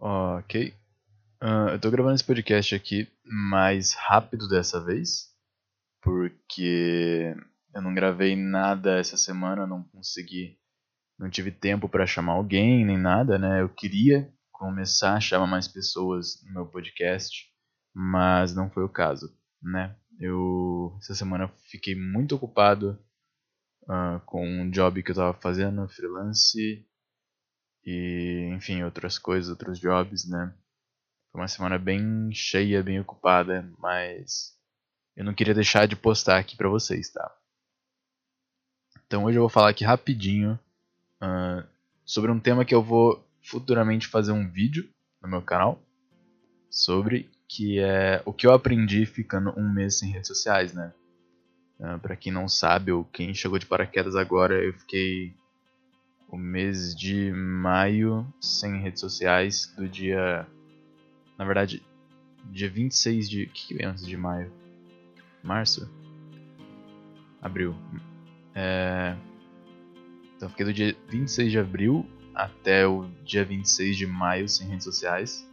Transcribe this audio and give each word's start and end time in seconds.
Ok. 0.00 0.72
Uh, 1.42 1.70
eu 1.72 1.80
tô 1.80 1.90
gravando 1.90 2.14
esse 2.14 2.22
podcast 2.22 2.72
aqui 2.72 3.08
mais 3.24 3.94
rápido 3.94 4.48
dessa 4.48 4.80
vez, 4.80 5.34
porque 6.00 7.34
eu 7.74 7.82
não 7.82 7.92
gravei 7.92 8.36
nada 8.36 9.00
essa 9.00 9.16
semana, 9.16 9.66
não 9.66 9.82
consegui, 9.82 10.56
não 11.18 11.28
tive 11.28 11.50
tempo 11.50 11.88
para 11.88 12.06
chamar 12.06 12.34
alguém 12.34 12.84
nem 12.84 12.96
nada, 12.96 13.40
né? 13.40 13.60
Eu 13.60 13.68
queria 13.68 14.32
começar 14.52 15.14
a 15.14 15.20
chamar 15.20 15.48
mais 15.48 15.66
pessoas 15.66 16.40
no 16.44 16.52
meu 16.52 16.66
podcast, 16.66 17.48
mas 17.92 18.54
não 18.54 18.70
foi 18.70 18.84
o 18.84 18.88
caso, 18.88 19.36
né? 19.60 19.96
Eu 20.20 20.96
essa 21.00 21.14
semana 21.16 21.52
fiquei 21.72 21.96
muito 21.96 22.36
ocupado 22.36 22.96
uh, 23.82 24.20
com 24.26 24.46
um 24.46 24.70
job 24.70 25.02
que 25.02 25.10
eu 25.10 25.16
tava 25.16 25.34
fazendo, 25.40 25.88
freelance 25.88 26.87
e 27.84 28.50
enfim 28.54 28.82
outras 28.82 29.18
coisas, 29.18 29.50
outros 29.50 29.78
jobs, 29.78 30.28
né? 30.28 30.52
Foi 31.30 31.40
uma 31.40 31.48
semana 31.48 31.78
bem 31.78 32.30
cheia, 32.32 32.82
bem 32.82 33.00
ocupada, 33.00 33.70
mas 33.78 34.56
eu 35.16 35.24
não 35.24 35.34
queria 35.34 35.54
deixar 35.54 35.86
de 35.86 35.96
postar 35.96 36.38
aqui 36.38 36.56
pra 36.56 36.68
vocês, 36.68 37.10
tá? 37.10 37.34
Então 39.06 39.24
hoje 39.24 39.38
eu 39.38 39.42
vou 39.42 39.48
falar 39.48 39.70
aqui 39.70 39.84
rapidinho 39.84 40.58
uh, 41.22 41.66
sobre 42.04 42.30
um 42.30 42.40
tema 42.40 42.64
que 42.64 42.74
eu 42.74 42.82
vou 42.82 43.24
futuramente 43.42 44.06
fazer 44.06 44.32
um 44.32 44.48
vídeo 44.48 44.88
no 45.22 45.28
meu 45.28 45.42
canal 45.42 45.80
sobre, 46.70 47.28
que 47.48 47.78
é 47.78 48.22
o 48.24 48.32
que 48.32 48.46
eu 48.46 48.52
aprendi 48.52 49.06
ficando 49.06 49.58
um 49.58 49.68
mês 49.72 49.98
sem 49.98 50.10
redes 50.10 50.28
sociais, 50.28 50.72
né? 50.72 50.92
Uh, 51.80 51.98
pra 52.00 52.16
quem 52.16 52.32
não 52.32 52.48
sabe, 52.48 52.92
ou 52.92 53.04
quem 53.04 53.32
chegou 53.32 53.58
de 53.58 53.66
paraquedas 53.66 54.16
agora, 54.16 54.62
eu 54.62 54.72
fiquei 54.74 55.34
o 56.28 56.36
mês 56.36 56.94
de 56.94 57.32
maio 57.32 58.26
sem 58.40 58.80
redes 58.80 59.00
sociais, 59.00 59.72
do 59.76 59.88
dia 59.88 60.46
na 61.38 61.44
verdade, 61.44 61.80
dia 62.50 62.68
26 62.68 63.30
de. 63.30 63.44
O 63.44 63.48
que, 63.50 63.74
vem 63.74 63.86
antes 63.86 64.04
de 64.04 64.16
maio? 64.16 64.52
Março? 65.42 65.88
Abril. 67.40 67.76
É... 68.54 69.16
Então 70.36 70.48
fiquei 70.48 70.66
do 70.66 70.72
dia 70.72 70.96
26 71.08 71.52
de 71.52 71.58
abril 71.58 72.04
até 72.34 72.86
o 72.86 73.06
dia 73.24 73.44
26 73.44 73.96
de 73.96 74.06
maio 74.06 74.48
sem 74.48 74.66
redes 74.66 74.84
sociais. 74.84 75.48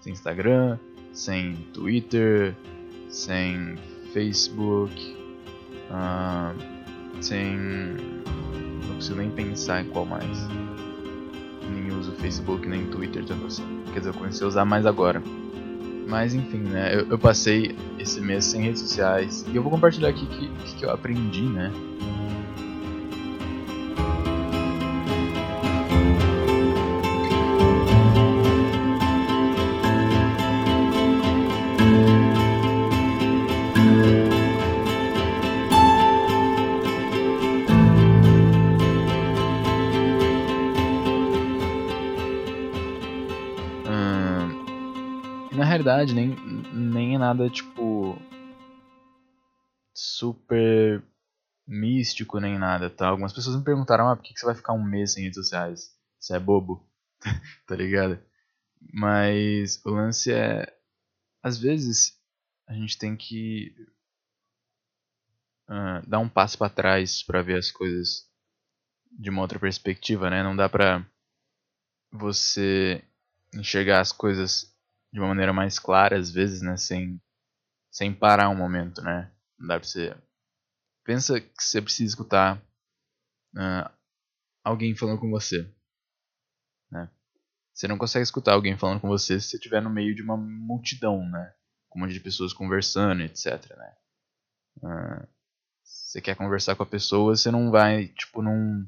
Sem 0.00 0.12
Instagram, 0.12 0.78
sem 1.12 1.54
Twitter, 1.72 2.54
sem 3.08 3.76
Facebook, 4.12 5.16
uh, 5.90 7.22
sem. 7.22 7.56
Não 8.86 8.94
consigo 8.94 9.18
nem 9.18 9.30
pensar 9.30 9.82
em 9.82 9.88
qual 9.88 10.04
mais 10.04 10.46
nem 11.68 11.92
uso 11.92 12.12
Facebook 12.12 12.66
nem 12.66 12.86
Twitter 12.86 13.24
tanto 13.24 13.46
assim. 13.46 13.64
Quer 13.92 14.00
dizer, 14.00 14.10
eu 14.10 14.14
comecei 14.14 14.44
a 14.44 14.48
usar 14.48 14.64
mais 14.64 14.86
agora. 14.86 15.22
Mas 16.06 16.32
enfim, 16.34 16.58
né? 16.58 16.94
Eu, 16.94 17.06
eu 17.10 17.18
passei 17.18 17.76
esse 17.98 18.20
mês 18.20 18.46
sem 18.46 18.62
redes 18.62 18.80
sociais 18.80 19.44
e 19.52 19.56
eu 19.56 19.62
vou 19.62 19.70
compartilhar 19.70 20.08
aqui 20.08 20.24
o 20.24 20.28
que, 20.28 20.74
que 20.76 20.84
eu 20.84 20.90
aprendi, 20.90 21.42
né? 21.42 21.70
Realidade, 45.98 46.14
nem, 46.14 46.28
nem 46.72 47.14
é 47.14 47.18
nada 47.18 47.48
tipo. 47.50 48.20
super 49.92 51.02
místico, 51.66 52.38
nem 52.38 52.58
nada, 52.58 52.88
tá? 52.88 53.08
Algumas 53.08 53.32
pessoas 53.32 53.56
me 53.56 53.64
perguntaram, 53.64 54.08
ah, 54.08 54.16
por 54.16 54.22
que 54.22 54.38
você 54.38 54.46
vai 54.46 54.54
ficar 54.54 54.72
um 54.72 54.82
mês 54.82 55.12
sem 55.12 55.24
redes 55.24 55.38
sociais? 55.38 55.94
Você 56.18 56.34
é 56.34 56.38
bobo, 56.38 56.88
tá 57.66 57.74
ligado? 57.74 58.18
Mas 58.92 59.84
o 59.84 59.90
lance 59.90 60.32
é. 60.32 60.72
Às 61.42 61.58
vezes 61.58 62.18
a 62.66 62.74
gente 62.74 62.98
tem 62.98 63.16
que 63.16 63.74
uh, 65.68 66.06
dar 66.06 66.18
um 66.18 66.28
passo 66.28 66.58
para 66.58 66.70
trás 66.70 67.22
para 67.22 67.42
ver 67.42 67.58
as 67.58 67.70
coisas 67.70 68.28
de 69.10 69.30
uma 69.30 69.42
outra 69.42 69.58
perspectiva, 69.58 70.30
né? 70.30 70.42
Não 70.42 70.54
dá 70.54 70.68
pra 70.68 71.04
você 72.10 73.02
enxergar 73.54 74.00
as 74.00 74.12
coisas 74.12 74.77
de 75.12 75.20
uma 75.20 75.28
maneira 75.28 75.52
mais 75.52 75.78
clara, 75.78 76.18
às 76.18 76.30
vezes, 76.30 76.62
né? 76.62 76.76
Sem, 76.76 77.20
sem 77.90 78.14
parar 78.14 78.48
um 78.48 78.56
momento, 78.56 79.02
né? 79.02 79.32
Não 79.58 79.66
dá 79.66 79.78
pra 79.78 79.88
você. 79.88 80.16
Pensa 81.04 81.40
que 81.40 81.62
você 81.62 81.80
precisa 81.80 82.10
escutar 82.10 82.58
uh, 83.56 83.90
alguém 84.62 84.94
falando 84.94 85.20
com 85.20 85.30
você. 85.30 85.68
Né? 86.90 87.10
Você 87.72 87.88
não 87.88 87.96
consegue 87.96 88.22
escutar 88.22 88.52
alguém 88.52 88.76
falando 88.76 89.00
com 89.00 89.08
você 89.08 89.40
se 89.40 89.48
você 89.48 89.56
estiver 89.56 89.80
no 89.80 89.90
meio 89.90 90.14
de 90.14 90.22
uma 90.22 90.36
multidão, 90.36 91.26
né? 91.28 91.54
Com 91.88 91.98
um 91.98 92.02
monte 92.02 92.12
de 92.12 92.20
pessoas 92.20 92.52
conversando, 92.52 93.22
etc. 93.22 93.76
Né? 93.76 93.96
Uh, 94.82 95.28
você 95.82 96.20
quer 96.20 96.36
conversar 96.36 96.76
com 96.76 96.82
a 96.82 96.86
pessoa, 96.86 97.34
você 97.34 97.50
não 97.50 97.70
vai, 97.70 98.08
tipo, 98.08 98.42
num, 98.42 98.86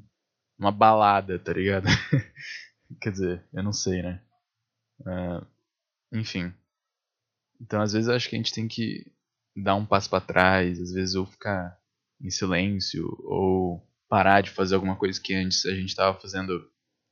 numa 0.57 0.71
balada, 0.71 1.39
tá 1.39 1.51
ligado? 1.51 1.87
Quer 3.01 3.11
dizer, 3.11 3.45
eu 3.51 3.63
não 3.63 3.73
sei, 3.73 4.03
né? 4.03 4.23
Uh, 4.99 5.45
enfim. 6.11 6.53
Então, 7.59 7.81
às 7.81 7.93
vezes, 7.93 8.09
acho 8.09 8.29
que 8.29 8.35
a 8.35 8.39
gente 8.39 8.53
tem 8.53 8.67
que 8.67 9.11
dar 9.55 9.75
um 9.75 9.85
passo 9.85 10.09
para 10.09 10.25
trás, 10.25 10.79
às 10.79 10.91
vezes, 10.91 11.15
ou 11.15 11.25
ficar 11.25 11.79
em 12.19 12.29
silêncio, 12.29 13.05
ou 13.23 13.85
parar 14.09 14.41
de 14.41 14.49
fazer 14.49 14.75
alguma 14.75 14.95
coisa 14.95 15.21
que 15.21 15.33
antes 15.33 15.65
a 15.65 15.73
gente 15.73 15.89
estava 15.89 16.19
fazendo 16.19 16.69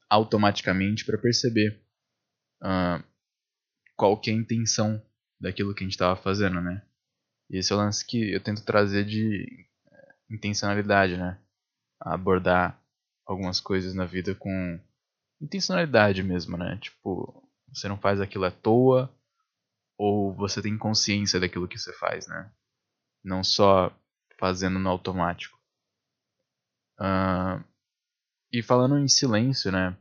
automaticamente 0.10 1.06
para 1.06 1.18
perceber 1.18 1.82
uh, 2.64 3.04
qual 3.96 4.20
que 4.20 4.30
é 4.30 4.34
a 4.34 4.38
intenção 4.38 5.02
daquilo 5.40 5.74
que 5.74 5.84
a 5.84 5.86
gente 5.86 5.94
estava 5.94 6.20
fazendo, 6.20 6.62
né? 6.62 6.84
E 7.50 7.58
esse 7.58 7.72
é 7.72 7.76
o 7.76 7.80
lance 7.80 8.06
que 8.06 8.32
eu 8.32 8.42
tento 8.42 8.64
trazer 8.64 9.06
de 9.06 9.66
eh, 9.92 10.16
intencionalidade, 10.30 11.18
né? 11.18 11.40
abordar 12.00 12.82
algumas 13.26 13.60
coisas 13.60 13.94
na 13.94 14.06
vida 14.06 14.34
com 14.34 14.80
intencionalidade 15.42 16.24
mesmo, 16.24 16.58
né? 16.58 16.78
Tipo, 16.82 17.49
você 17.74 17.88
não 17.88 17.98
faz 17.98 18.20
aquilo 18.22 18.46
à 18.46 18.52
toa, 18.52 19.14
ou 19.98 20.34
você 20.34 20.62
tem 20.62 20.78
consciência 20.78 21.40
daquilo 21.40 21.68
que 21.68 21.78
você 21.78 21.92
faz, 21.94 22.26
né? 22.28 22.50
Não 23.24 23.44
só 23.44 23.92
fazendo 24.40 24.80
no 24.80 24.90
automático. 24.90 25.60
Uh, 26.98 27.62
e 28.52 28.64
falando 28.64 28.98
em 28.98 29.10
silêncio, 29.10 29.72
né? 29.72 29.98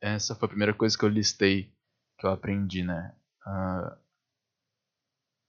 Essa 0.00 0.36
foi 0.36 0.46
a 0.46 0.48
primeira 0.48 0.72
coisa 0.72 0.96
que 0.96 1.04
eu 1.04 1.08
listei, 1.08 1.72
que 2.18 2.26
eu 2.26 2.30
aprendi, 2.30 2.84
né? 2.84 3.14
Uh, 3.44 3.98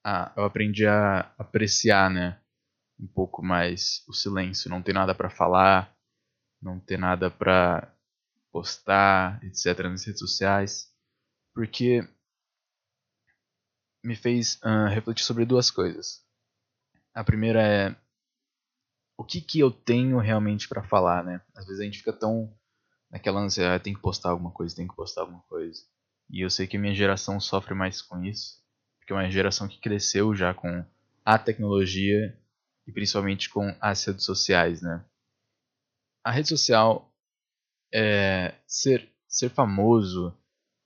ah, 0.04 0.34
eu 0.36 0.46
aprendi 0.46 0.88
a 0.88 1.32
apreciar, 1.38 2.10
né? 2.10 2.40
Um 3.00 3.08
pouco 3.08 3.44
mais 3.44 4.04
o 4.08 4.14
silêncio. 4.14 4.70
Não 4.70 4.82
ter 4.82 4.94
nada 4.94 5.14
para 5.14 5.30
falar, 5.30 5.96
não 6.62 6.80
ter 6.80 6.98
nada 6.98 7.30
para 7.30 7.94
postar, 8.52 9.44
etc. 9.44 9.84
nas 9.84 10.06
redes 10.06 10.20
sociais 10.20 10.95
porque 11.56 12.06
me 14.04 14.16
fez 14.16 14.60
uh, 14.62 14.90
refletir 14.90 15.24
sobre 15.24 15.46
duas 15.46 15.72
coisas. 15.72 16.22
A 17.14 17.24
primeira 17.24 17.66
é 17.66 17.96
o 19.18 19.24
que, 19.24 19.40
que 19.40 19.60
eu 19.60 19.72
tenho 19.72 20.20
realmente 20.20 20.68
para 20.68 20.84
falar, 20.84 21.24
né? 21.24 21.42
Às 21.56 21.66
vezes 21.66 21.80
a 21.80 21.86
gente 21.86 22.00
fica 22.00 22.12
tão 22.12 22.54
naquela 23.10 23.40
ansiedade, 23.40 23.76
ah, 23.76 23.84
tem 23.84 23.94
que 23.94 24.02
postar 24.02 24.32
alguma 24.32 24.52
coisa, 24.52 24.76
tem 24.76 24.88
que 24.88 24.96
postar 24.96 25.22
alguma 25.22 25.42
coisa. 25.44 25.82
E 26.30 26.42
eu 26.42 26.50
sei 26.50 26.68
que 26.68 26.76
a 26.76 26.80
minha 26.80 26.94
geração 26.94 27.40
sofre 27.40 27.74
mais 27.74 28.02
com 28.02 28.22
isso, 28.22 28.62
porque 29.00 29.14
é 29.14 29.16
uma 29.16 29.32
geração 29.32 29.70
que 29.70 29.80
cresceu 29.80 30.36
já 30.36 30.54
com 30.54 30.86
a 31.24 31.40
tecnologia 31.40 32.38
e 32.86 32.92
principalmente 32.92 33.50
com 33.50 33.74
as 33.80 34.04
redes 34.04 34.26
sociais, 34.26 34.82
né? 34.82 35.06
A 36.22 36.32
rede 36.32 36.50
social 36.50 37.10
é 37.94 38.56
ser 38.68 39.10
ser 39.28 39.50
famoso 39.50 40.38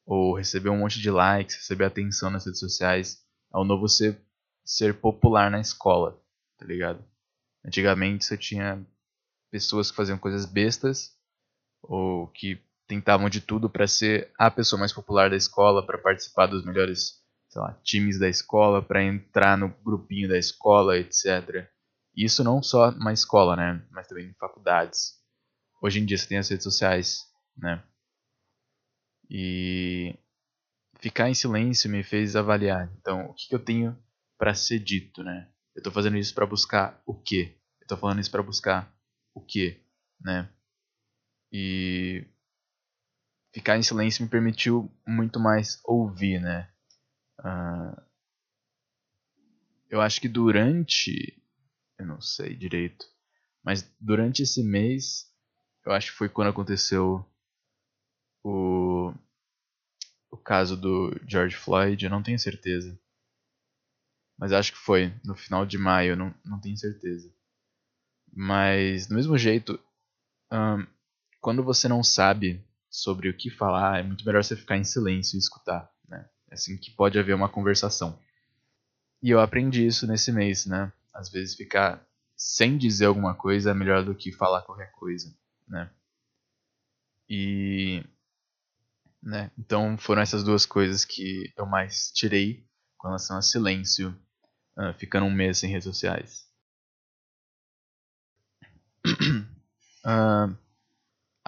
ou 0.10 0.36
receber 0.36 0.70
um 0.70 0.80
monte 0.80 1.00
de 1.00 1.12
likes, 1.12 1.58
receber 1.58 1.86
atenção 1.86 2.32
nas 2.32 2.44
redes 2.44 2.60
sociais, 2.60 3.24
é 3.54 3.58
o 3.60 3.64
novo 3.64 3.88
ser, 3.88 4.20
ser 4.66 4.96
popular 4.96 5.52
na 5.52 5.62
escola, 5.62 6.20
tá 6.58 6.66
ligado? 6.66 7.06
Antigamente 7.64 8.26
você 8.26 8.36
tinha 8.36 8.84
pessoas 9.52 9.92
que 9.92 9.98
faziam 9.98 10.18
coisas 10.18 10.48
bestas 10.48 11.16
ou 11.84 12.28
que 12.30 12.60
tentavam 12.88 13.30
de 13.30 13.40
tudo 13.40 13.70
para 13.70 13.86
ser 13.86 14.32
a 14.36 14.50
pessoa 14.50 14.80
mais 14.80 14.92
popular 14.92 15.30
da 15.30 15.36
escola, 15.36 15.86
para 15.86 16.00
participar 16.00 16.48
dos 16.48 16.66
melhores, 16.66 17.22
sei 17.48 17.62
lá, 17.62 17.80
times 17.84 18.18
da 18.18 18.28
escola, 18.28 18.82
para 18.82 19.04
entrar 19.04 19.60
no 19.60 19.70
grupinho 19.70 20.28
da 20.28 20.40
escola, 20.40 20.98
etc. 20.98 21.70
Isso 22.16 22.44
não 22.44 22.64
só 22.64 22.90
na 22.90 23.14
escola, 23.14 23.56
né, 23.56 23.86
mas 23.92 24.08
também 24.08 24.26
em 24.26 24.34
faculdades. 24.34 25.20
Hoje 25.80 26.00
em 26.00 26.06
dia 26.06 26.18
você 26.18 26.28
tem 26.28 26.40
as 26.40 26.50
redes 26.50 26.64
sociais, 26.64 27.28
né? 27.56 27.84
E 29.30 30.18
ficar 31.00 31.30
em 31.30 31.34
silêncio 31.34 31.90
me 31.90 32.04
fez 32.04 32.36
avaliar. 32.36 32.92
Então, 33.00 33.26
o 33.30 33.34
que, 33.34 33.48
que 33.48 33.56
eu 33.56 33.64
tenho 33.64 33.98
para 34.38 34.54
ser 34.54 34.80
dito, 34.80 35.24
né? 35.24 35.50
Eu 35.76 35.84
tô 35.84 35.92
fazendo 35.92 36.18
isso 36.18 36.34
para 36.34 36.46
buscar 36.46 37.02
o 37.06 37.14
quê? 37.14 37.58
Eu 37.82 37.88
tô 37.88 37.98
falando 37.98 38.20
isso 38.20 38.32
para 38.32 38.44
buscar 38.44 38.92
o 39.34 39.42
quê, 39.42 39.82
né? 40.20 40.50
E 41.52 42.26
ficar 43.54 43.78
em 43.78 43.84
silêncio 43.84 44.24
me 44.24 44.30
permitiu 44.30 44.92
muito 45.08 45.40
mais 45.40 45.80
ouvir, 45.84 46.40
né? 46.40 46.70
Uh, 47.40 48.02
eu 49.90 50.02
acho 50.02 50.22
que 50.22 50.28
durante. 50.28 51.42
Eu 51.98 52.06
não 52.06 52.22
sei 52.22 52.56
direito. 52.56 53.06
Mas 53.64 53.84
durante 54.00 54.44
esse 54.44 54.64
mês, 54.64 55.34
eu 55.86 55.92
acho 55.92 56.12
que 56.12 56.18
foi 56.18 56.30
quando 56.30 56.50
aconteceu 56.50 57.26
o, 58.44 59.12
o 60.29 60.29
caso 60.40 60.76
do 60.76 61.20
George 61.28 61.56
Floyd, 61.56 62.04
eu 62.04 62.10
não 62.10 62.24
tenho 62.24 62.40
certeza. 62.40 63.00
Mas 64.38 64.54
acho 64.54 64.72
que 64.72 64.78
foi 64.78 65.14
no 65.24 65.36
final 65.36 65.66
de 65.66 65.78
maio, 65.78 66.16
não, 66.16 66.34
não 66.46 66.60
tenho 66.60 66.78
certeza. 66.78 67.30
Mas 68.32 69.08
do 69.08 69.16
mesmo 69.16 69.38
jeito, 69.38 69.80
quando 71.42 71.64
você 71.64 71.88
não 71.88 72.04
sabe 72.04 72.64
sobre 72.90 73.30
o 73.30 73.38
que 73.38 73.50
falar, 73.50 74.00
é 74.00 74.04
muito 74.04 74.26
melhor 74.26 74.44
você 74.44 74.56
ficar 74.56 74.78
em 74.78 74.84
silêncio 74.84 75.36
e 75.36 75.40
escutar, 75.40 75.92
né? 76.08 76.28
É 76.50 76.54
assim 76.56 76.78
que 76.78 76.92
pode 76.92 77.20
haver 77.20 77.36
uma 77.36 77.50
conversação. 77.50 78.18
E 79.22 79.30
eu 79.30 79.40
aprendi 79.40 79.86
isso 79.86 80.08
nesse 80.08 80.32
mês, 80.32 80.66
né? 80.66 80.92
Às 81.14 81.30
vezes 81.30 81.56
ficar 81.56 82.04
sem 82.36 82.78
dizer 82.78 83.06
alguma 83.06 83.36
coisa 83.36 83.72
é 83.72 83.74
melhor 83.74 84.04
do 84.06 84.16
que 84.16 84.32
falar 84.32 84.62
qualquer 84.62 84.92
coisa, 84.94 85.36
né? 85.68 85.92
E 87.28 88.04
né? 89.22 89.52
Então 89.58 89.98
foram 89.98 90.22
essas 90.22 90.44
duas 90.44 90.66
coisas 90.66 91.06
que 91.06 91.52
eu 91.58 91.66
mais 91.66 92.12
tirei 92.12 92.66
com 92.98 93.08
relação 93.08 93.38
a 93.38 93.42
silêncio, 93.42 94.10
uh, 94.78 94.94
ficando 94.98 95.26
um 95.26 95.34
mês 95.34 95.58
sem 95.58 95.70
redes 95.70 95.86
sociais. 95.86 96.48
uh, 99.06 100.56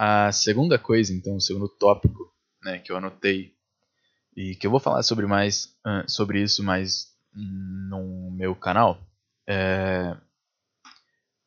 A 0.04 0.32
segunda 0.32 0.80
coisa, 0.80 1.14
então, 1.14 1.36
o 1.36 1.40
segundo 1.40 1.68
tópico 1.68 2.34
né, 2.64 2.78
que 2.78 2.90
eu 2.90 2.96
anotei 2.96 3.54
e 4.36 4.56
que 4.56 4.66
eu 4.66 4.70
vou 4.70 4.80
falar 4.80 5.02
sobre 5.04 5.26
mais 5.26 5.76
uh, 5.86 6.10
sobre 6.10 6.42
isso 6.42 6.62
mais 6.64 7.14
no 7.32 8.30
meu 8.32 8.54
canal 8.54 9.00
é, 9.48 10.16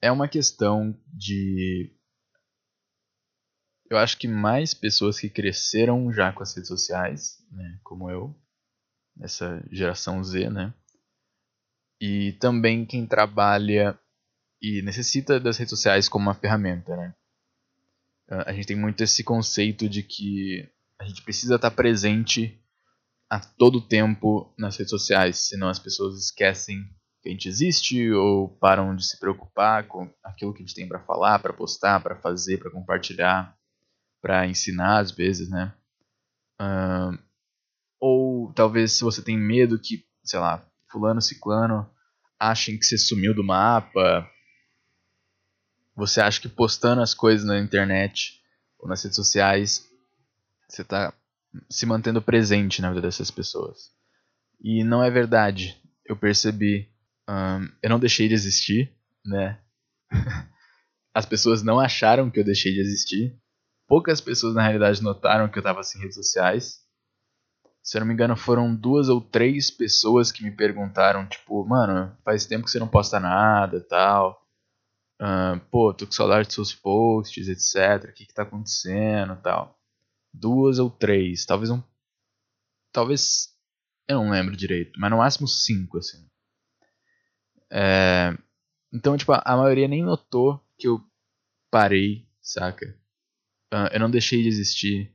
é 0.02 0.12
uma 0.12 0.28
questão 0.28 0.98
de 1.08 1.95
eu 3.90 3.98
acho 3.98 4.18
que 4.18 4.28
mais 4.28 4.74
pessoas 4.74 5.20
que 5.20 5.30
cresceram 5.30 6.12
já 6.12 6.32
com 6.32 6.42
as 6.44 6.56
redes 6.56 6.68
sociais, 6.68 7.38
né, 7.52 7.80
como 7.84 8.10
eu, 8.10 8.36
essa 9.22 9.64
geração 9.72 10.24
Z, 10.24 10.50
né, 10.50 10.74
e 12.02 12.34
também 12.34 12.86
quem 12.86 13.06
trabalha 13.06 13.98
e 14.62 14.82
necessita 14.82 15.40
das 15.40 15.58
redes 15.58 15.70
sociais 15.70 16.10
como 16.10 16.26
uma 16.26 16.36
ferramenta, 16.36 16.96
né. 16.96 17.16
Ah, 18.30 18.50
a 18.50 18.54
gente 18.54 18.68
tem 18.68 18.76
muito 18.76 19.02
esse 19.02 19.24
conceito 19.24 19.88
de 19.88 20.02
que 20.02 20.68
a 21.00 21.06
gente 21.06 21.22
precisa 21.22 21.56
estar 21.56 21.72
presente 21.72 22.60
a 23.30 23.40
todo 23.40 23.82
tempo 23.82 24.54
nas 24.58 24.78
redes 24.78 24.90
sociais, 24.90 25.38
senão 25.38 25.70
as 25.70 25.80
pessoas 25.80 26.18
esquecem 26.18 26.84
que 27.22 27.30
a 27.30 27.32
gente 27.32 27.48
existe 27.48 28.12
ou 28.12 28.50
param 28.50 28.96
de 28.96 29.06
se 29.06 29.20
preocupar 29.20 29.88
com 29.88 30.12
aquilo 30.24 30.54
que 30.54 30.64
a 30.64 30.66
gente 30.66 30.76
tem 30.76 30.88
para 30.88 31.04
falar, 31.04 31.40
para 31.40 31.54
postar, 31.54 32.02
para 32.02 32.16
fazer, 32.16 32.60
para 32.60 32.72
compartilhar, 32.72 33.56
para 34.26 34.48
ensinar 34.48 34.98
às 35.02 35.12
vezes, 35.12 35.52
né? 35.52 35.72
Uh, 36.60 37.16
ou 38.00 38.52
talvez 38.54 38.94
se 38.94 39.04
você 39.04 39.22
tem 39.22 39.38
medo 39.38 39.78
que, 39.78 40.04
sei 40.24 40.40
lá, 40.40 40.68
fulano, 40.92 41.22
ciclano 41.22 41.88
achem 42.40 42.76
que 42.76 42.84
você 42.84 42.98
sumiu 42.98 43.36
do 43.36 43.44
mapa, 43.44 44.28
você 45.96 46.22
acha 46.22 46.42
que 46.42 46.50
postando 46.50 47.04
as 47.04 47.14
coisas 47.14 47.46
na 47.46 47.60
internet 47.60 48.42
ou 48.80 48.90
nas 48.90 49.04
redes 49.04 49.16
sociais 49.16 49.88
você 50.68 50.82
está 50.82 51.14
se 51.70 51.86
mantendo 51.86 52.20
presente 52.20 52.82
na 52.82 52.90
vida 52.90 53.02
dessas 53.02 53.30
pessoas. 53.30 53.92
E 54.60 54.84
não 54.84 55.04
é 55.04 55.12
verdade. 55.12 55.80
Eu 56.04 56.18
percebi. 56.18 56.90
Um, 57.30 57.70
eu 57.80 57.92
não 57.92 58.00
deixei 58.00 58.28
de 58.28 58.34
existir, 58.34 58.92
né? 59.24 59.60
As 61.14 61.28
pessoas 61.28 61.62
não 61.62 61.80
acharam 61.80 62.32
que 62.32 62.40
eu 62.40 62.44
deixei 62.44 62.74
de 62.74 62.80
existir. 62.80 63.40
Poucas 63.88 64.20
pessoas 64.20 64.56
na 64.56 64.64
realidade 64.64 65.02
notaram 65.02 65.48
que 65.48 65.58
eu 65.58 65.62
estava 65.62 65.84
sem 65.84 66.02
redes 66.02 66.16
sociais. 66.16 66.84
Se 67.84 67.98
eu 67.98 68.00
não 68.00 68.08
me 68.08 68.14
engano, 68.14 68.36
foram 68.36 68.76
duas 68.76 69.10
ou 69.10 69.22
três 69.22 69.70
pessoas 69.70 70.32
que 70.32 70.44
me 70.44 70.50
perguntaram, 70.50 71.28
tipo, 71.28 71.64
mano, 71.66 72.18
faz 72.24 72.46
tempo 72.46 72.66
que 72.66 72.72
você 72.72 72.80
não 72.80 72.88
posta 72.88 73.20
nada 73.20 73.80
tal. 73.82 74.44
Uh, 75.22 75.60
pô, 75.70 75.94
tô 75.94 76.06
com 76.06 76.12
saudade 76.12 76.48
dos 76.48 76.56
seus 76.56 76.74
posts, 76.74 77.48
etc. 77.48 78.10
O 78.10 78.14
que 78.14 78.26
que 78.26 78.34
tá 78.34 78.42
acontecendo 78.42 79.40
tal. 79.42 79.80
Duas 80.34 80.80
ou 80.80 80.90
três, 80.90 81.46
talvez 81.46 81.70
um. 81.70 81.82
Talvez. 82.92 83.54
Eu 84.08 84.18
não 84.18 84.32
lembro 84.32 84.56
direito, 84.56 85.00
mas 85.00 85.12
no 85.12 85.18
máximo 85.18 85.48
cinco, 85.48 85.98
assim. 85.98 86.28
É, 87.72 88.36
então, 88.94 89.18
tipo, 89.18 89.32
a 89.34 89.58
maioria 89.58 89.88
nem 89.88 90.04
notou 90.04 90.64
que 90.78 90.88
eu 90.88 91.04
parei, 91.70 92.28
saca? 92.42 92.98
Uh, 93.76 93.92
eu 93.92 94.00
não 94.00 94.10
deixei 94.10 94.42
de 94.42 94.48
existir. 94.48 95.12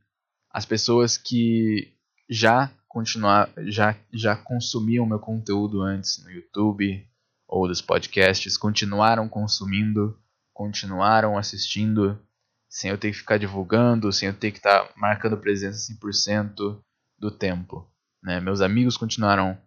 As 0.50 0.66
pessoas 0.66 1.16
que 1.16 1.94
já 2.28 2.70
continuar, 2.86 3.50
já, 3.68 3.96
já 4.12 4.36
consumiam 4.36 5.06
meu 5.06 5.18
conteúdo 5.18 5.80
antes 5.80 6.22
no 6.22 6.30
YouTube, 6.30 7.08
ou 7.48 7.66
dos 7.66 7.80
podcasts 7.80 8.58
continuaram 8.58 9.28
consumindo, 9.30 10.14
continuaram 10.52 11.38
assistindo, 11.38 12.20
sem 12.68 12.90
eu 12.90 12.98
ter 12.98 13.12
que 13.12 13.16
ficar 13.16 13.38
divulgando, 13.38 14.12
sem 14.12 14.28
eu 14.28 14.34
ter 14.34 14.50
que 14.50 14.58
estar 14.58 14.84
tá 14.84 14.92
marcando 14.94 15.38
presença 15.38 15.90
100% 15.94 16.80
do 17.18 17.30
tempo. 17.30 17.90
Né? 18.22 18.40
Meus 18.40 18.60
amigos 18.60 18.96
continuaram 18.96 19.58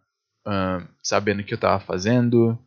uh, 0.46 0.88
sabendo 1.02 1.42
o 1.42 1.44
que 1.44 1.54
eu 1.54 1.58
estava 1.58 1.84
fazendo, 1.84 2.60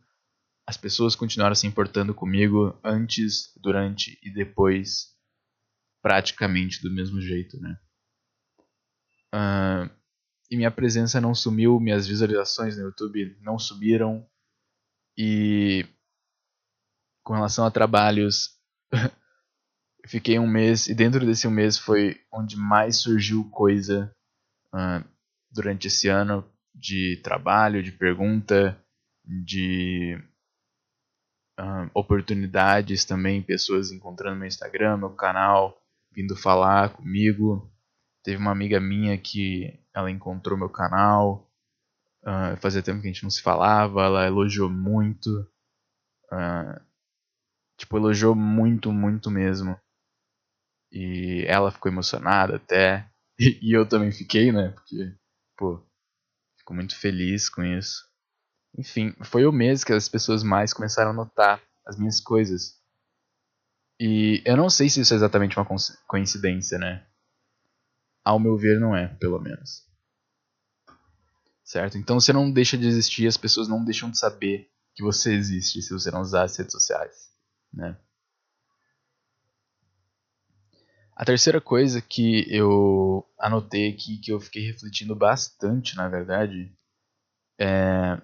as 0.67 0.75
pessoas 0.75 1.15
continuaram 1.15 1.55
se 1.55 1.65
importando 1.65 2.13
comigo 2.13 2.77
antes, 2.83 3.53
durante 3.61 4.19
e 4.21 4.29
depois, 4.29 5.16
praticamente 6.01 6.81
do 6.81 6.91
mesmo 6.91 7.21
jeito. 7.21 7.59
Né? 7.59 7.77
Uh, 9.33 9.89
e 10.49 10.55
minha 10.55 10.71
presença 10.71 11.19
não 11.19 11.35
sumiu, 11.35 11.79
minhas 11.79 12.07
visualizações 12.07 12.77
no 12.77 12.83
YouTube 12.83 13.37
não 13.41 13.59
subiram, 13.59 14.25
e 15.17 15.85
com 17.23 17.33
relação 17.33 17.65
a 17.65 17.71
trabalhos, 17.71 18.51
fiquei 20.07 20.39
um 20.39 20.47
mês, 20.47 20.87
e 20.87 20.95
dentro 20.95 21.25
desse 21.25 21.47
um 21.47 21.51
mês 21.51 21.77
foi 21.77 22.21
onde 22.31 22.55
mais 22.55 22.97
surgiu 22.97 23.49
coisa 23.49 24.15
uh, 24.73 25.03
durante 25.51 25.87
esse 25.87 26.07
ano 26.07 26.49
de 26.73 27.19
trabalho, 27.23 27.83
de 27.83 27.91
pergunta, 27.91 28.81
de 29.25 30.17
uh, 31.59 31.89
oportunidades 31.93 33.03
também, 33.03 33.41
pessoas 33.41 33.91
encontrando 33.91 34.37
meu 34.37 34.47
Instagram, 34.47 34.97
meu 34.97 35.09
canal, 35.09 35.77
vindo 36.17 36.35
falar 36.35 36.89
comigo. 36.89 37.71
Teve 38.23 38.37
uma 38.37 38.51
amiga 38.51 38.79
minha 38.81 39.17
que 39.17 39.79
ela 39.93 40.11
encontrou 40.11 40.57
meu 40.57 40.69
canal, 40.69 41.47
Uh, 42.27 42.57
fazia 42.57 42.83
tempo 42.83 42.99
que 42.99 43.07
a 43.07 43.11
gente 43.11 43.23
não 43.23 43.29
se 43.29 43.41
falava, 43.41 44.03
ela 44.03 44.27
elogiou 44.27 44.69
muito. 44.69 45.49
Uh, 46.29 46.77
tipo, 47.77 47.95
elogiou 47.95 48.35
muito, 48.35 48.91
muito 48.91 49.31
mesmo. 49.31 49.79
E 50.91 51.45
ela 51.47 51.71
ficou 51.71 51.91
emocionada 51.91 52.57
até. 52.57 53.09
E, 53.39 53.69
e 53.69 53.71
eu 53.71 53.87
também 53.87 54.11
fiquei, 54.11 54.51
né? 54.51 54.69
Porque, 54.69 55.15
pô, 55.55 55.79
fico 56.57 56.73
muito 56.73 56.99
feliz 56.99 57.47
com 57.47 57.63
isso. 57.63 58.03
Enfim, 58.75 59.13
foi 59.23 59.45
o 59.45 59.51
mês 59.51 59.83
que 59.83 59.93
as 59.93 60.09
pessoas 60.09 60.41
mais 60.41 60.73
começaram 60.73 61.11
a 61.11 61.13
notar 61.13 61.61
as 61.85 61.99
minhas 61.99 62.19
coisas. 62.19 62.76
E 63.99 64.41
eu 64.45 64.55
não 64.55 64.69
sei 64.69 64.89
se 64.89 65.01
isso 65.01 65.13
é 65.13 65.17
exatamente 65.17 65.57
uma 65.57 65.67
coincidência, 66.07 66.77
né? 66.77 67.05
Ao 68.23 68.39
meu 68.39 68.57
ver, 68.57 68.79
não 68.79 68.95
é, 68.95 69.07
pelo 69.07 69.39
menos 69.39 69.87
certo? 71.67 71.97
Então 71.97 72.17
você 72.17 72.31
não 72.31 72.49
deixa 72.49 72.77
de 72.77 72.87
existir, 72.87 73.27
as 73.27 73.35
pessoas 73.35 73.67
não 73.67 73.83
deixam 73.83 74.09
de 74.09 74.17
saber 74.17 74.71
que 74.95 75.03
você 75.03 75.33
existe 75.33 75.81
se 75.81 75.93
você 75.93 76.09
não 76.09 76.21
usar 76.21 76.43
as 76.43 76.55
redes 76.55 76.71
sociais, 76.71 77.29
né? 77.73 77.97
A 81.13 81.25
terceira 81.25 81.59
coisa 81.59 82.01
que 82.01 82.45
eu 82.49 83.27
anotei 83.37 83.89
aqui, 83.89 84.17
que 84.17 84.31
eu 84.31 84.39
fiquei 84.39 84.65
refletindo 84.65 85.15
bastante, 85.15 85.95
na 85.97 86.07
verdade, 86.07 86.71
é, 87.59 88.21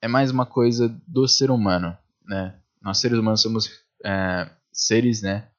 é 0.00 0.08
mais 0.08 0.30
uma 0.30 0.46
coisa 0.46 0.88
do 1.06 1.28
ser 1.28 1.50
humano, 1.50 1.96
né? 2.24 2.58
Nós 2.80 2.98
seres 2.98 3.18
humanos 3.18 3.42
somos 3.42 3.84
é, 4.04 4.50
seres, 4.72 5.22
né, 5.22 5.50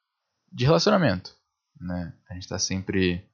de 0.52 0.64
relacionamento, 0.64 1.36
né? 1.80 2.12
A 2.28 2.34
gente 2.34 2.44
está 2.44 2.58
sempre 2.58 3.24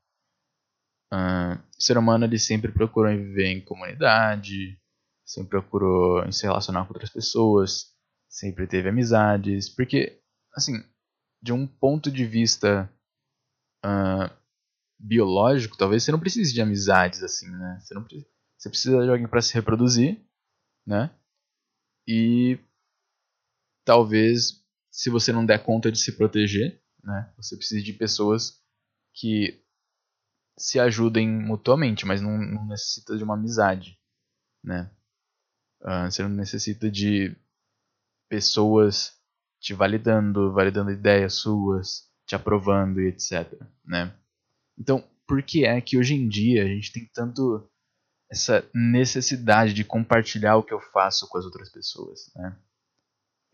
uh, 1.13 1.59
o 1.79 1.83
ser 1.83 1.99
humano 1.99 2.25
ele 2.25 2.39
sempre 2.39 2.73
procurou 2.73 3.11
viver 3.11 3.49
em 3.49 3.61
comunidade, 3.61 4.79
sempre 5.25 5.51
procurou 5.51 6.31
se 6.33 6.45
relacionar 6.45 6.85
com 6.85 6.93
outras 6.93 7.11
pessoas, 7.11 7.93
sempre 8.29 8.67
teve 8.67 8.89
amizades, 8.89 9.69
porque, 9.69 10.21
assim, 10.55 10.85
de 11.43 11.53
um 11.53 11.67
ponto 11.67 12.11
de 12.11 12.25
vista 12.25 12.91
uh, 13.85 14.31
biológico, 14.99 15.77
talvez 15.77 16.05
você 16.05 16.13
não 16.13 16.21
precise 16.21 16.53
de 16.53 16.61
amizades, 16.61 17.23
assim, 17.23 17.51
né? 17.51 17.79
Você, 17.81 17.95
não 17.95 18.05
precisa, 18.05 18.27
você 18.59 18.69
precisa 18.69 19.03
de 19.03 19.11
alguém 19.11 19.27
para 19.27 19.43
se 19.43 19.55
reproduzir, 19.55 20.21
né? 20.87 21.11
E 22.07 22.59
talvez, 23.85 24.65
se 24.91 25.11
você 25.11 25.33
não 25.33 25.47
der 25.47 25.63
conta 25.63 25.91
de 25.91 25.99
se 25.99 26.17
proteger, 26.17 26.83
né? 27.03 27.33
Você 27.37 27.57
precisa 27.57 27.83
de 27.83 27.93
pessoas 27.93 28.61
que 29.15 29.63
se 30.59 30.79
ajudem 30.79 31.29
mutuamente, 31.29 32.05
mas 32.05 32.21
não, 32.21 32.37
não 32.37 32.67
necessita 32.67 33.17
de 33.17 33.25
uma 33.25 33.35
amizade, 33.35 33.99
né? 34.63 34.91
Uh, 35.81 36.11
você 36.11 36.23
não 36.23 36.31
necessita 36.31 36.91
de 36.91 37.35
pessoas 38.29 39.19
te 39.59 39.73
validando, 39.73 40.53
validando 40.53 40.91
ideias 40.91 41.35
suas, 41.35 42.11
te 42.27 42.35
aprovando 42.35 43.01
e 43.01 43.09
etc, 43.09 43.59
né? 43.85 44.15
Então, 44.79 45.03
por 45.27 45.43
que 45.43 45.65
é 45.65 45.81
que 45.81 45.99
hoje 45.99 46.15
em 46.15 46.29
dia 46.29 46.63
a 46.65 46.67
gente 46.67 46.93
tem 46.93 47.07
tanto 47.13 47.71
essa 48.31 48.69
necessidade 48.75 49.75
de 49.75 49.85
compartilhar 49.85 50.57
o 50.57 50.63
que 50.63 50.73
eu 50.73 50.81
faço 50.81 51.29
com 51.29 51.39
as 51.39 51.45
outras 51.45 51.71
pessoas, 51.71 52.31
né? 52.35 52.57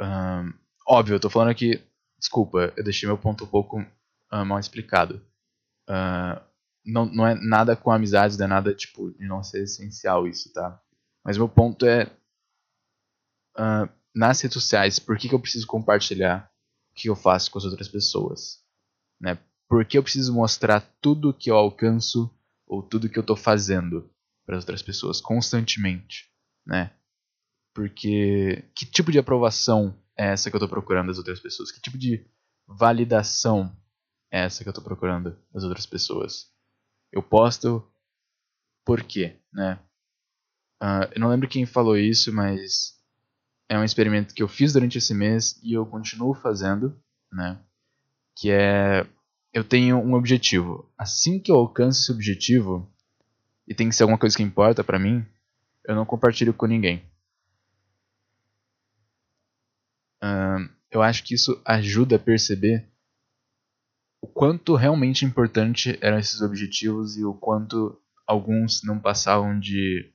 Um, 0.00 0.65
óbvio, 0.86 1.16
eu 1.16 1.20
tô 1.20 1.28
falando 1.28 1.50
aqui, 1.50 1.82
desculpa, 2.18 2.72
eu 2.76 2.84
deixei 2.84 3.08
meu 3.08 3.18
ponto 3.18 3.44
um 3.44 3.48
pouco 3.48 3.80
uh, 3.80 4.44
mal 4.44 4.58
explicado. 4.58 5.20
Uh, 5.88 6.40
não, 6.84 7.06
não 7.06 7.26
é 7.26 7.34
nada 7.34 7.76
com 7.76 7.90
amizades, 7.90 8.38
não 8.38 8.46
é 8.46 8.48
nada 8.48 8.74
tipo 8.74 9.10
de 9.10 9.26
não 9.26 9.42
ser 9.42 9.64
essencial 9.64 10.26
isso, 10.26 10.52
tá? 10.52 10.80
Mas 11.24 11.36
meu 11.36 11.48
ponto 11.48 11.84
é 11.84 12.04
uh, 13.58 13.88
nas 14.14 14.40
redes 14.40 14.54
sociais, 14.54 14.98
por 14.98 15.18
que, 15.18 15.28
que 15.28 15.34
eu 15.34 15.40
preciso 15.40 15.66
compartilhar 15.66 16.50
o 16.90 16.94
que 16.94 17.08
eu 17.08 17.16
faço 17.16 17.50
com 17.50 17.58
as 17.58 17.64
outras 17.64 17.88
pessoas, 17.88 18.62
né? 19.20 19.38
Por 19.68 19.84
que 19.84 19.98
eu 19.98 20.02
preciso 20.02 20.32
mostrar 20.32 20.80
tudo 21.00 21.34
que 21.34 21.50
eu 21.50 21.56
alcanço 21.56 22.32
ou 22.66 22.82
tudo 22.82 23.08
que 23.08 23.18
eu 23.18 23.22
estou 23.22 23.36
fazendo 23.36 24.08
para 24.46 24.56
as 24.56 24.62
outras 24.62 24.82
pessoas 24.82 25.20
constantemente, 25.20 26.30
né? 26.64 26.92
Porque 27.74 28.64
que 28.74 28.86
tipo 28.86 29.10
de 29.10 29.18
aprovação 29.18 29.94
é 30.16 30.28
essa 30.28 30.50
que 30.50 30.56
eu 30.56 30.58
estou 30.58 30.68
procurando 30.68 31.08
das 31.08 31.18
outras 31.18 31.40
pessoas? 31.40 31.70
Que 31.70 31.80
tipo 31.80 31.98
de 31.98 32.26
validação 32.66 33.76
é 34.30 34.44
essa 34.44 34.62
que 34.62 34.68
eu 34.68 34.72
estou 34.72 34.84
procurando 34.84 35.36
das 35.52 35.62
outras 35.62 35.86
pessoas? 35.86 36.50
Eu 37.12 37.22
posto 37.22 37.86
por 38.84 39.02
quê, 39.02 39.36
né? 39.52 39.78
Uh, 40.82 41.08
eu 41.14 41.20
não 41.20 41.28
lembro 41.28 41.48
quem 41.48 41.66
falou 41.66 41.96
isso, 41.96 42.32
mas 42.32 42.96
é 43.68 43.78
um 43.78 43.84
experimento 43.84 44.34
que 44.34 44.42
eu 44.42 44.48
fiz 44.48 44.72
durante 44.72 44.98
esse 44.98 45.14
mês 45.14 45.58
e 45.62 45.72
eu 45.72 45.84
continuo 45.86 46.34
fazendo, 46.34 46.98
né? 47.32 47.58
Que 48.36 48.50
é 48.50 49.06
eu 49.52 49.64
tenho 49.64 49.96
um 49.96 50.12
objetivo. 50.12 50.86
Assim 50.98 51.40
que 51.40 51.50
eu 51.50 51.56
alcanço 51.56 52.02
esse 52.02 52.12
objetivo 52.12 52.86
e 53.66 53.74
tem 53.74 53.88
que 53.88 53.94
ser 53.94 54.02
alguma 54.02 54.18
coisa 54.18 54.36
que 54.36 54.42
importa 54.42 54.84
para 54.84 54.98
mim, 54.98 55.24
eu 55.86 55.94
não 55.94 56.04
compartilho 56.04 56.52
com 56.52 56.66
ninguém. 56.66 57.02
Eu 60.90 61.02
acho 61.02 61.24
que 61.24 61.34
isso 61.34 61.60
ajuda 61.64 62.16
a 62.16 62.18
perceber 62.18 62.88
o 64.20 64.26
quanto 64.26 64.74
realmente 64.74 65.24
importante 65.24 65.98
eram 66.00 66.18
esses 66.18 66.40
objetivos 66.40 67.16
e 67.16 67.24
o 67.24 67.34
quanto 67.34 68.00
alguns 68.26 68.82
não 68.82 68.98
passavam 68.98 69.58
de 69.58 70.12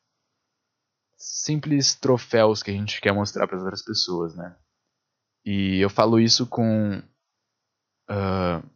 simples 1.18 1.96
troféus 1.96 2.62
que 2.64 2.72
a 2.72 2.74
gente 2.74 3.00
quer 3.00 3.14
mostrar 3.14 3.48
para 3.48 3.58
as 3.58 3.64
outras 3.64 3.84
pessoas, 3.84 4.36
né? 4.36 4.56
E 5.46 5.78
eu 5.80 5.90
falo 5.90 6.20
isso 6.20 6.46
com 6.48 6.98
uh, 8.10 8.70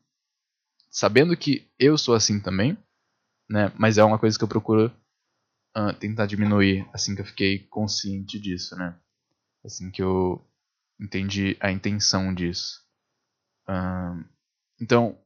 sabendo 0.90 1.36
que 1.36 1.68
eu 1.78 1.98
sou 1.98 2.16
assim 2.16 2.40
também, 2.40 2.78
né? 3.50 3.72
Mas 3.78 3.98
é 3.98 4.04
uma 4.04 4.20
coisa 4.20 4.38
que 4.38 4.44
eu 4.44 4.48
procuro 4.48 4.88
uh, 5.76 5.94
tentar 6.00 6.28
diminuir 6.28 6.88
assim 6.94 7.16
que 7.16 7.22
eu 7.22 7.26
fiquei 7.26 7.60
consciente 7.68 8.40
disso, 8.40 8.76
né? 8.76 8.98
Assim 9.64 9.92
que 9.92 10.02
eu 10.02 10.46
entendi 11.00 11.58
a 11.60 11.72
intenção 11.72 12.34
disso. 12.34 12.84
Então, 14.80 15.18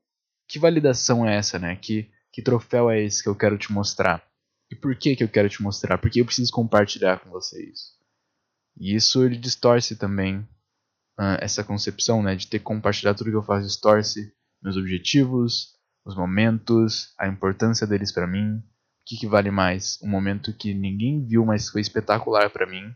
que 0.48 0.60
validação 0.60 1.26
é 1.26 1.36
essa, 1.36 1.60
né? 1.60 1.76
Que, 1.76 2.10
que 2.32 2.42
troféu 2.42 2.90
é 2.90 3.02
esse 3.04 3.22
que 3.22 3.30
eu 3.30 3.36
quero 3.36 3.58
te 3.58 3.72
mostrar? 3.72 4.24
E 4.72 4.76
por 4.76 4.96
que, 4.96 5.16
que 5.16 5.24
eu 5.24 5.30
quero 5.30 5.50
te 5.50 5.62
mostrar? 5.62 5.98
Porque 5.98 6.22
eu 6.22 6.26
preciso 6.26 6.52
compartilhar 6.52 7.20
com 7.20 7.30
você 7.30 7.64
isso. 7.64 7.98
E 8.78 8.96
isso 8.96 9.24
ele 9.26 9.38
distorce 9.38 9.96
também 9.96 10.40
uh, 11.20 11.38
essa 11.40 11.64
concepção, 11.64 12.22
né? 12.22 12.36
De 12.36 12.48
ter 12.48 12.60
que 12.60 12.66
compartilhar 12.66 13.14
tudo 13.14 13.32
que 13.32 13.36
eu 13.36 13.44
faço, 13.44 13.68
distorce 13.68 14.32
meus 14.62 14.78
objetivos, 14.78 15.76
os 16.06 16.16
momentos, 16.16 17.14
a 17.18 17.28
importância 17.28 17.88
deles 17.88 18.12
para 18.12 18.28
mim. 18.28 18.58
O 18.58 18.64
que, 19.06 19.18
que 19.18 19.28
vale 19.28 19.50
mais? 19.50 19.98
Um 20.04 20.08
momento 20.08 20.56
que 20.56 20.74
ninguém 20.74 21.26
viu, 21.26 21.46
mas 21.46 21.70
foi 21.70 21.82
espetacular 21.82 22.50
para 22.52 22.68
mim. 22.68 22.94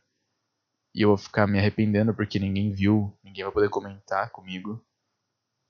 E 0.93 1.01
eu 1.01 1.09
vou 1.09 1.17
ficar 1.17 1.47
me 1.47 1.57
arrependendo 1.57 2.13
porque 2.13 2.37
ninguém 2.37 2.71
viu, 2.71 3.17
ninguém 3.23 3.43
vai 3.43 3.53
poder 3.53 3.69
comentar 3.69 4.29
comigo. 4.29 4.83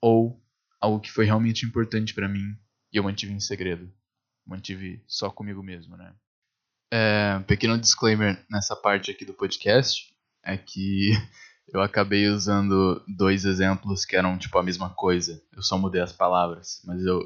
Ou 0.00 0.40
algo 0.80 1.00
que 1.00 1.10
foi 1.10 1.24
realmente 1.24 1.64
importante 1.64 2.12
para 2.12 2.28
mim 2.28 2.56
e 2.92 2.98
eu 2.98 3.02
mantive 3.02 3.32
em 3.32 3.40
segredo. 3.40 3.90
Mantive 4.46 5.02
só 5.06 5.30
comigo 5.30 5.62
mesmo, 5.62 5.96
né? 5.96 6.14
É, 6.92 7.40
pequeno 7.40 7.78
disclaimer 7.78 8.44
nessa 8.50 8.76
parte 8.76 9.10
aqui 9.10 9.24
do 9.24 9.34
podcast 9.34 10.14
é 10.42 10.56
que 10.56 11.10
eu 11.72 11.80
acabei 11.80 12.28
usando 12.28 13.02
dois 13.08 13.44
exemplos 13.46 14.04
que 14.04 14.14
eram 14.14 14.38
tipo 14.38 14.56
a 14.58 14.62
mesma 14.62 14.90
coisa. 14.90 15.42
Eu 15.52 15.62
só 15.62 15.78
mudei 15.78 16.02
as 16.02 16.12
palavras, 16.12 16.82
mas 16.84 17.02
eu 17.04 17.20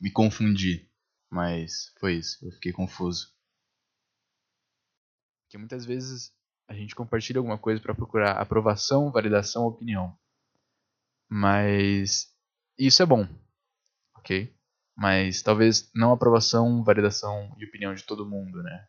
me 0.00 0.10
confundi. 0.10 0.86
Mas 1.30 1.92
foi 1.98 2.14
isso, 2.14 2.44
eu 2.44 2.52
fiquei 2.52 2.72
confuso. 2.72 3.34
Porque 5.42 5.58
muitas 5.58 5.84
vezes 5.84 6.32
a 6.68 6.74
gente 6.74 6.94
compartilha 6.94 7.38
alguma 7.38 7.58
coisa 7.58 7.80
para 7.80 7.94
procurar 7.94 8.32
aprovação, 8.32 9.10
validação, 9.10 9.64
opinião. 9.64 10.16
Mas 11.28 12.32
isso 12.78 13.02
é 13.02 13.06
bom, 13.06 13.28
ok? 14.16 14.54
Mas 14.96 15.42
talvez 15.42 15.90
não 15.94 16.12
aprovação, 16.12 16.82
validação 16.82 17.54
e 17.58 17.64
opinião 17.64 17.94
de 17.94 18.04
todo 18.04 18.28
mundo, 18.28 18.62
né? 18.62 18.86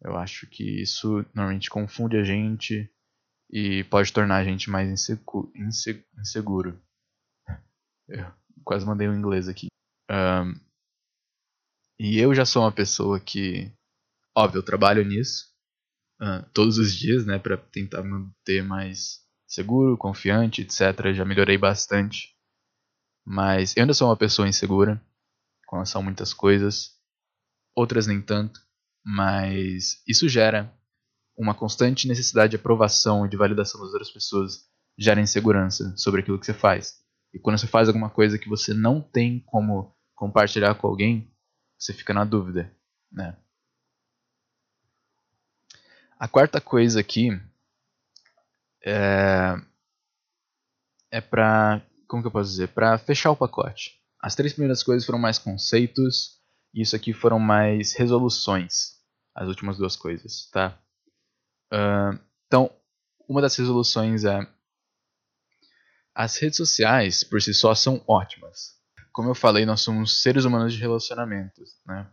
Eu 0.00 0.16
acho 0.16 0.46
que 0.48 0.82
isso 0.82 1.24
normalmente 1.34 1.70
confunde 1.70 2.16
a 2.16 2.24
gente 2.24 2.90
e 3.50 3.84
pode 3.84 4.12
tornar 4.12 4.36
a 4.36 4.44
gente 4.44 4.70
mais 4.70 4.88
inseguro. 5.54 6.82
Eu 8.08 8.32
quase 8.64 8.86
mandei 8.86 9.08
um 9.08 9.16
inglês 9.16 9.48
aqui. 9.48 9.68
Um, 10.10 10.54
e 11.98 12.18
eu 12.18 12.34
já 12.34 12.44
sou 12.44 12.62
uma 12.62 12.72
pessoa 12.72 13.18
que, 13.20 13.72
óbvio, 14.36 14.58
eu 14.58 14.64
trabalho 14.64 15.04
nisso 15.04 15.51
uh, 16.22 16.48
todos 16.54 16.78
os 16.78 16.94
dias, 16.94 17.26
né, 17.26 17.38
para 17.38 17.56
tentar 17.56 18.02
manter 18.02 18.62
mais 18.62 19.20
seguro, 19.46 19.98
confiante, 19.98 20.62
etc. 20.62 21.12
Já 21.12 21.24
melhorei 21.24 21.58
bastante. 21.58 22.34
Mas 23.26 23.76
eu 23.76 23.82
ainda 23.82 23.94
sou 23.94 24.08
uma 24.08 24.16
pessoa 24.16 24.48
insegura 24.48 25.02
com 25.66 25.76
relação 25.76 26.00
a 26.00 26.04
muitas 26.04 26.32
coisas, 26.32 26.92
outras 27.74 28.06
nem 28.06 28.20
tanto, 28.20 28.60
mas 29.04 30.02
isso 30.06 30.28
gera 30.28 30.72
uma 31.36 31.54
constante 31.54 32.06
necessidade 32.06 32.50
de 32.50 32.56
aprovação 32.56 33.24
e 33.24 33.28
de 33.28 33.36
validação 33.36 33.80
das 33.80 33.90
outras 33.90 34.10
pessoas, 34.10 34.66
gera 34.98 35.20
insegurança 35.20 35.94
sobre 35.96 36.20
aquilo 36.20 36.38
que 36.38 36.46
você 36.46 36.52
faz. 36.52 37.00
E 37.32 37.38
quando 37.38 37.58
você 37.58 37.66
faz 37.66 37.88
alguma 37.88 38.10
coisa 38.10 38.38
que 38.38 38.48
você 38.48 38.74
não 38.74 39.00
tem 39.00 39.40
como 39.46 39.96
compartilhar 40.14 40.74
com 40.74 40.86
alguém, 40.86 41.32
você 41.78 41.94
fica 41.94 42.12
na 42.12 42.24
dúvida, 42.24 42.70
né? 43.10 43.36
A 46.22 46.28
quarta 46.28 46.60
coisa 46.60 47.00
aqui 47.00 47.30
é, 48.86 49.56
é 51.10 51.20
para 51.20 51.84
como 52.06 52.22
que 52.22 52.28
eu 52.28 52.30
posso 52.30 52.48
dizer, 52.48 52.68
para 52.68 52.96
fechar 52.96 53.32
o 53.32 53.36
pacote. 53.36 54.00
As 54.20 54.36
três 54.36 54.52
primeiras 54.52 54.84
coisas 54.84 55.04
foram 55.04 55.18
mais 55.18 55.36
conceitos 55.36 56.40
e 56.72 56.80
isso 56.80 56.94
aqui 56.94 57.12
foram 57.12 57.40
mais 57.40 57.94
resoluções. 57.94 59.00
As 59.34 59.48
últimas 59.48 59.78
duas 59.78 59.96
coisas, 59.96 60.48
tá? 60.52 60.80
Uh, 61.72 62.16
então, 62.46 62.70
uma 63.28 63.42
das 63.42 63.56
resoluções 63.56 64.24
é 64.24 64.46
as 66.14 66.36
redes 66.36 66.56
sociais 66.56 67.24
por 67.24 67.42
si 67.42 67.52
só 67.52 67.74
são 67.74 68.00
ótimas. 68.06 68.80
Como 69.10 69.28
eu 69.28 69.34
falei, 69.34 69.66
nós 69.66 69.80
somos 69.80 70.22
seres 70.22 70.44
humanos 70.44 70.72
de 70.72 70.78
relacionamentos, 70.78 71.80
né? 71.84 72.08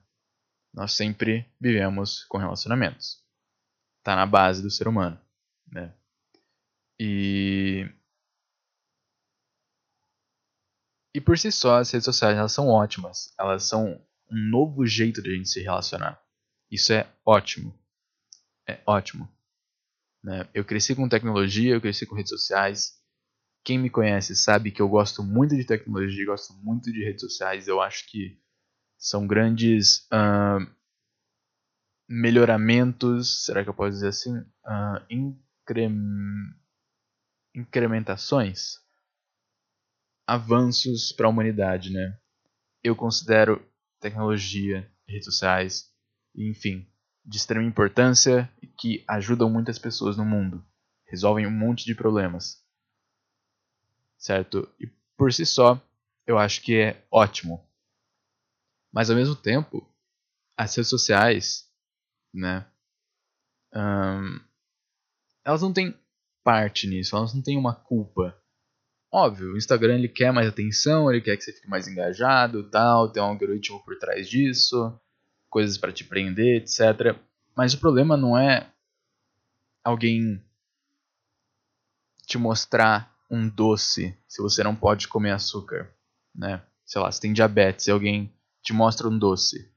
Nós 0.73 0.93
sempre 0.93 1.45
vivemos 1.61 2.23
com 2.23 2.39
relacionamentos. 2.39 3.28
Tá 4.03 4.15
na 4.15 4.25
base 4.25 4.61
do 4.61 4.71
ser 4.71 4.87
humano, 4.87 5.19
né? 5.71 5.93
E 6.99 7.87
E 11.13 11.19
por 11.19 11.37
si 11.37 11.51
só, 11.51 11.79
as 11.79 11.91
redes 11.91 12.05
sociais 12.05 12.37
elas 12.37 12.51
são 12.51 12.67
ótimas. 12.67 13.33
Elas 13.39 13.63
são 13.63 14.01
um 14.31 14.49
novo 14.49 14.85
jeito 14.85 15.21
de 15.21 15.31
a 15.31 15.35
gente 15.35 15.49
se 15.49 15.61
relacionar. 15.61 16.21
Isso 16.71 16.93
é 16.93 17.11
ótimo. 17.25 17.77
É 18.67 18.79
ótimo. 18.85 19.27
Né? 20.23 20.47
Eu 20.53 20.63
cresci 20.63 20.95
com 20.95 21.09
tecnologia, 21.09 21.73
eu 21.73 21.81
cresci 21.81 22.05
com 22.05 22.15
redes 22.15 22.29
sociais. 22.29 22.99
Quem 23.63 23.77
me 23.77 23.89
conhece 23.89 24.35
sabe 24.35 24.71
que 24.71 24.81
eu 24.81 24.87
gosto 24.87 25.23
muito 25.23 25.55
de 25.55 25.65
tecnologia, 25.65 26.25
gosto 26.25 26.53
muito 26.53 26.91
de 26.91 27.03
redes 27.03 27.21
sociais. 27.21 27.67
Eu 27.67 27.81
acho 27.81 28.07
que 28.09 28.39
são 28.97 29.25
grandes 29.25 30.07
uh, 30.13 30.65
melhoramentos, 32.09 33.45
será 33.45 33.63
que 33.63 33.69
eu 33.69 33.73
posso 33.73 33.91
dizer 33.91 34.07
assim? 34.07 34.35
Uh, 34.35 35.05
increm... 35.07 35.95
incrementações, 37.53 38.79
avanços 40.25 41.11
para 41.11 41.27
a 41.27 41.29
humanidade, 41.29 41.91
né? 41.91 42.19
Eu 42.83 42.95
considero 42.95 43.63
tecnologia, 43.99 44.91
redes 45.07 45.25
sociais, 45.25 45.93
enfim, 46.35 46.89
de 47.23 47.37
extrema 47.37 47.65
importância 47.65 48.51
e 48.61 48.65
que 48.65 49.03
ajudam 49.07 49.49
muitas 49.49 49.77
pessoas 49.77 50.17
no 50.17 50.25
mundo, 50.25 50.65
resolvem 51.05 51.45
um 51.45 51.51
monte 51.51 51.85
de 51.85 51.93
problemas, 51.93 52.65
certo? 54.17 54.67
E 54.79 54.87
por 55.15 55.31
si 55.31 55.45
só, 55.45 55.79
eu 56.25 56.39
acho 56.39 56.61
que 56.61 56.75
é 56.75 57.05
ótimo. 57.11 57.63
Mas 58.91 59.11
ao 59.11 59.15
mesmo 59.15 59.35
tempo, 59.35 59.87
as 60.57 60.75
redes 60.75 60.89
sociais 60.89 61.68
né? 62.33 62.65
Um, 63.73 64.39
elas 65.43 65.61
não 65.61 65.73
têm 65.73 65.95
parte 66.43 66.87
nisso, 66.87 67.15
elas 67.15 67.33
não 67.33 67.41
têm 67.41 67.57
uma 67.57 67.73
culpa. 67.73 68.35
Óbvio, 69.11 69.53
o 69.53 69.57
Instagram 69.57 69.95
ele 69.95 70.07
quer 70.07 70.31
mais 70.31 70.47
atenção, 70.47 71.11
ele 71.11 71.21
quer 71.21 71.35
que 71.35 71.43
você 71.43 71.51
fique 71.51 71.67
mais 71.67 71.87
engajado, 71.87 72.69
tal, 72.69 73.11
tem 73.11 73.21
um 73.21 73.27
algoritmo 73.27 73.83
por 73.83 73.97
trás 73.97 74.29
disso, 74.29 74.99
coisas 75.49 75.77
para 75.77 75.91
te 75.91 76.03
prender, 76.03 76.61
etc. 76.61 77.17
Mas 77.55 77.73
o 77.73 77.79
problema 77.79 78.15
não 78.15 78.37
é 78.37 78.71
alguém 79.83 80.43
te 82.25 82.37
mostrar 82.37 83.15
um 83.29 83.49
doce 83.49 84.15
se 84.27 84.41
você 84.41 84.63
não 84.63 84.75
pode 84.75 85.07
comer 85.07 85.31
açúcar, 85.31 85.91
né? 86.33 86.63
Sei 86.85 87.01
lá, 87.01 87.11
se 87.11 87.19
tem 87.19 87.33
diabetes 87.33 87.87
e 87.87 87.91
alguém 87.91 88.31
te 88.61 88.73
mostra 88.73 89.07
um 89.07 89.17
doce 89.17 89.71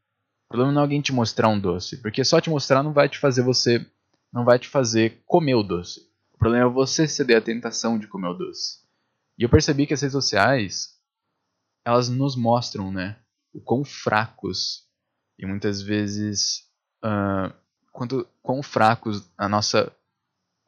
problema 0.52 0.72
não 0.72 0.82
é 0.82 0.84
alguém 0.84 1.00
te 1.00 1.12
mostrar 1.12 1.48
um 1.48 1.58
doce, 1.58 1.96
porque 1.96 2.24
só 2.24 2.40
te 2.40 2.50
mostrar 2.50 2.82
não 2.82 2.92
vai 2.92 3.08
te 3.08 3.18
fazer 3.18 3.42
você, 3.42 3.84
não 4.30 4.44
vai 4.44 4.58
te 4.58 4.68
fazer 4.68 5.22
comer 5.24 5.54
o 5.54 5.62
doce. 5.62 6.00
O 6.34 6.38
problema 6.38 6.66
é 6.66 6.72
você 6.72 7.08
ceder 7.08 7.38
à 7.38 7.40
tentação 7.40 7.98
de 7.98 8.06
comer 8.06 8.28
o 8.28 8.34
doce. 8.34 8.80
E 9.38 9.42
eu 9.42 9.48
percebi 9.48 9.86
que 9.86 9.94
as 9.94 10.02
redes 10.02 10.12
sociais, 10.12 11.00
elas 11.84 12.10
nos 12.10 12.36
mostram, 12.36 12.92
né, 12.92 13.16
o 13.52 13.60
quão 13.60 13.82
fracos 13.82 14.86
e 15.38 15.46
muitas 15.46 15.80
vezes 15.80 16.68
uh, 17.02 17.52
quanto 17.90 18.28
quão 18.42 18.62
fracos 18.62 19.26
a 19.36 19.48
nossa 19.48 19.90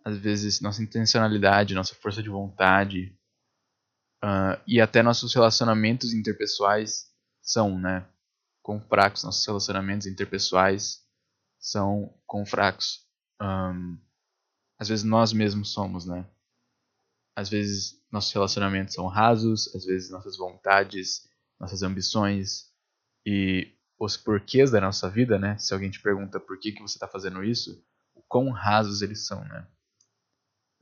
às 0.05 0.19
vezes 0.19 0.61
nossa 0.61 0.83
intencionalidade, 0.83 1.75
nossa 1.75 1.95
força 1.95 2.23
de 2.23 2.29
vontade 2.29 3.17
uh, 4.23 4.61
e 4.67 4.81
até 4.81 5.03
nossos 5.03 5.35
relacionamentos 5.35 6.13
interpessoais 6.13 7.11
são, 7.43 7.79
né? 7.79 8.07
Quão 8.65 8.81
fracos 8.81 9.23
nossos 9.23 9.47
relacionamentos 9.47 10.07
interpessoais 10.07 11.07
são, 11.61 12.13
quão 12.27 12.47
fracos 12.47 13.07
um, 13.41 13.99
às 14.79 14.89
vezes 14.89 15.05
nós 15.05 15.35
mesmos 15.35 15.71
somos, 15.71 16.07
né? 16.07 16.27
Às 17.37 17.51
vezes 17.51 18.03
nossos 18.11 18.33
relacionamentos 18.33 18.95
são 18.95 19.07
rasos, 19.07 19.73
às 19.75 19.85
vezes 19.85 20.11
nossas 20.11 20.39
vontades, 20.39 21.29
nossas 21.61 21.83
ambições 21.83 22.73
e 23.27 23.71
os 23.99 24.17
porquês 24.17 24.71
da 24.71 24.81
nossa 24.81 25.11
vida, 25.11 25.39
né? 25.39 25.59
Se 25.59 25.75
alguém 25.75 25.91
te 25.91 26.01
pergunta 26.01 26.41
por 26.41 26.59
que, 26.59 26.73
que 26.73 26.81
você 26.81 26.97
está 26.97 27.07
fazendo 27.07 27.45
isso, 27.45 27.85
o 28.15 28.23
quão 28.23 28.51
rasos 28.51 29.03
eles 29.03 29.27
são, 29.27 29.45
né? 29.45 29.69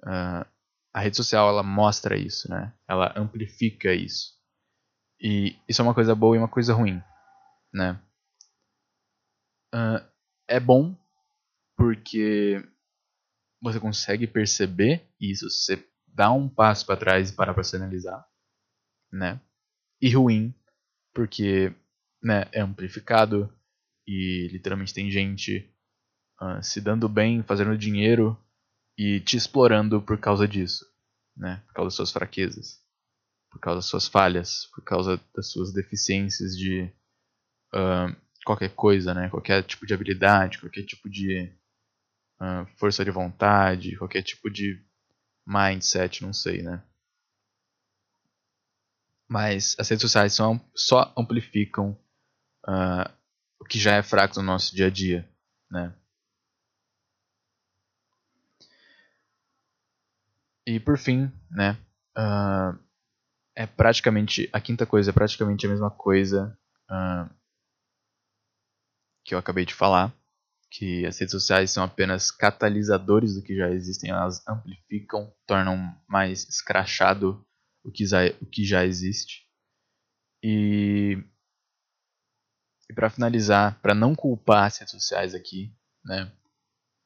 Uh, 0.05 0.47
a 0.95 1.01
rede 1.01 1.16
social 1.16 1.49
ela 1.49 1.64
mostra 1.64 2.16
isso, 2.16 2.49
né? 2.49 2.73
Ela 2.87 3.12
amplifica 3.16 3.92
isso. 3.92 4.40
E 5.21 5.59
isso 5.68 5.83
é 5.83 5.85
uma 5.85 5.95
coisa 5.95 6.14
boa 6.14 6.37
e 6.37 6.38
uma 6.38 6.49
coisa 6.49 6.73
ruim 6.73 7.03
né? 7.72 8.00
Uh, 9.74 10.04
é 10.48 10.61
bom 10.61 10.94
porque 11.76 12.62
você 13.61 13.80
consegue 13.80 14.26
perceber 14.26 15.08
isso, 15.20 15.48
você 15.48 15.88
dá 16.06 16.30
um 16.30 16.48
passo 16.48 16.85
para 16.85 16.98
trás 16.98 17.30
e 17.30 17.35
para 17.35 17.54
para 17.54 17.62
se 17.62 17.76
analisar, 17.76 18.26
né? 19.11 19.40
E 20.00 20.11
ruim 20.11 20.54
porque 21.14 21.74
né, 22.22 22.48
é 22.52 22.61
amplificado 22.61 23.52
e 24.06 24.48
literalmente 24.50 24.94
tem 24.94 25.11
gente 25.11 25.72
uh, 26.40 26.62
se 26.62 26.80
dando 26.80 27.08
bem, 27.08 27.42
fazendo 27.42 27.76
dinheiro 27.76 28.38
e 28.98 29.20
te 29.20 29.37
explorando 29.37 30.02
por 30.02 30.18
causa 30.18 30.46
disso, 30.46 30.85
né? 31.37 31.62
Por 31.66 31.74
causa 31.74 31.87
das 31.87 31.94
suas 31.94 32.12
fraquezas, 32.12 32.82
por 33.50 33.61
causa 33.61 33.78
das 33.78 33.87
suas 33.87 34.06
falhas, 34.06 34.66
por 34.74 34.82
causa 34.85 35.20
das 35.35 35.50
suas 35.50 35.72
deficiências 35.72 36.56
de 36.56 36.92
uh, 37.74 38.14
qualquer 38.44 38.74
coisa, 38.74 39.14
né? 39.14 39.28
Qualquer 39.28 39.62
tipo 39.62 39.87
de 39.87 39.94
habilidade, 39.94 40.58
qualquer 40.58 40.85
tipo 40.85 41.08
de 41.08 41.52
uh, 42.40 42.66
força 42.76 43.04
de 43.04 43.11
vontade, 43.11 43.96
qualquer 43.96 44.22
tipo 44.22 44.50
de 44.50 44.80
mindset, 45.46 46.22
não 46.22 46.32
sei, 46.32 46.62
né? 46.62 46.82
Mas 49.28 49.74
as 49.78 49.88
redes 49.88 50.02
sociais 50.02 50.35
só, 50.35 50.61
só 50.74 51.12
amplificam 51.16 51.98
uh, 52.68 53.11
o 53.58 53.64
que 53.64 53.78
já 53.78 53.96
é 53.96 54.02
fraco 54.02 54.37
no 54.37 54.42
nosso 54.42 54.74
dia 54.74 54.87
a 54.87 54.90
dia, 54.90 55.28
né? 55.70 55.94
E 60.66 60.78
por 60.78 60.98
fim, 60.98 61.32
né? 61.50 61.78
Uh, 62.16 62.78
é 63.54 63.66
praticamente 63.66 64.48
a 64.52 64.61
quinta 64.61 64.87
coisa 64.87 65.11
é 65.11 65.12
praticamente 65.12 65.66
a 65.66 65.68
mesma 65.68 65.90
coisa 65.90 66.56
uh, 66.90 67.41
que 69.24 69.35
eu 69.35 69.38
acabei 69.38 69.64
de 69.64 69.74
falar, 69.74 70.14
que 70.70 71.04
as 71.04 71.18
redes 71.18 71.32
sociais 71.32 71.70
são 71.70 71.85
apenas 71.85 72.30
catalisadores 72.30 73.35
do 73.35 73.42
que 73.42 73.54
já 73.54 73.70
existem, 73.70 74.11
elas 74.11 74.42
amplificam, 74.48 75.32
tornam 75.46 75.94
mais 76.08 76.48
escrachado 76.48 77.44
o 77.85 77.92
que 77.92 78.06
já, 78.06 78.20
o 78.40 78.46
que 78.46 78.64
já 78.64 78.85
existe. 78.85 79.46
E, 80.42 81.22
e 82.90 82.94
para 82.94 83.11
finalizar, 83.11 83.78
para 83.80 83.94
não 83.94 84.14
culpar 84.14 84.64
as 84.64 84.78
redes 84.78 84.92
sociais 84.92 85.35
aqui, 85.35 85.76
né, 86.04 86.32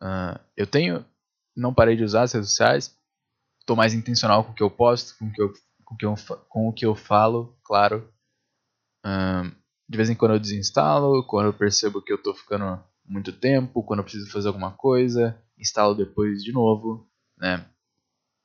uh, 0.02 0.38
eu 0.56 0.66
tenho, 0.66 1.04
não 1.56 1.74
parei 1.74 1.96
de 1.96 2.04
usar 2.04 2.22
as 2.22 2.32
redes 2.32 2.50
sociais, 2.50 2.96
estou 3.60 3.74
mais 3.74 3.94
intencional 3.94 4.44
com 4.44 4.52
o 4.52 4.54
que 4.54 4.62
eu 4.62 4.70
posto, 4.70 5.18
com 5.18 5.26
o 5.26 5.32
que 5.32 5.42
eu, 5.42 5.52
com 5.84 5.94
o 5.94 5.96
que 5.98 6.06
eu, 6.06 6.14
com 6.48 6.68
o 6.68 6.72
que 6.72 6.86
eu 6.86 6.94
falo, 6.94 7.58
claro. 7.64 8.12
Uh, 9.04 9.65
de 9.88 9.96
vez 9.96 10.10
em 10.10 10.14
quando 10.14 10.34
eu 10.34 10.40
desinstalo, 10.40 11.24
quando 11.26 11.46
eu 11.46 11.54
percebo 11.54 12.02
que 12.02 12.12
eu 12.12 12.16
estou 12.16 12.34
ficando 12.34 12.82
muito 13.04 13.32
tempo, 13.32 13.82
quando 13.84 14.00
eu 14.00 14.04
preciso 14.04 14.30
fazer 14.30 14.48
alguma 14.48 14.72
coisa, 14.72 15.40
instalo 15.56 15.94
depois 15.94 16.42
de 16.42 16.52
novo, 16.52 17.08
né? 17.38 17.68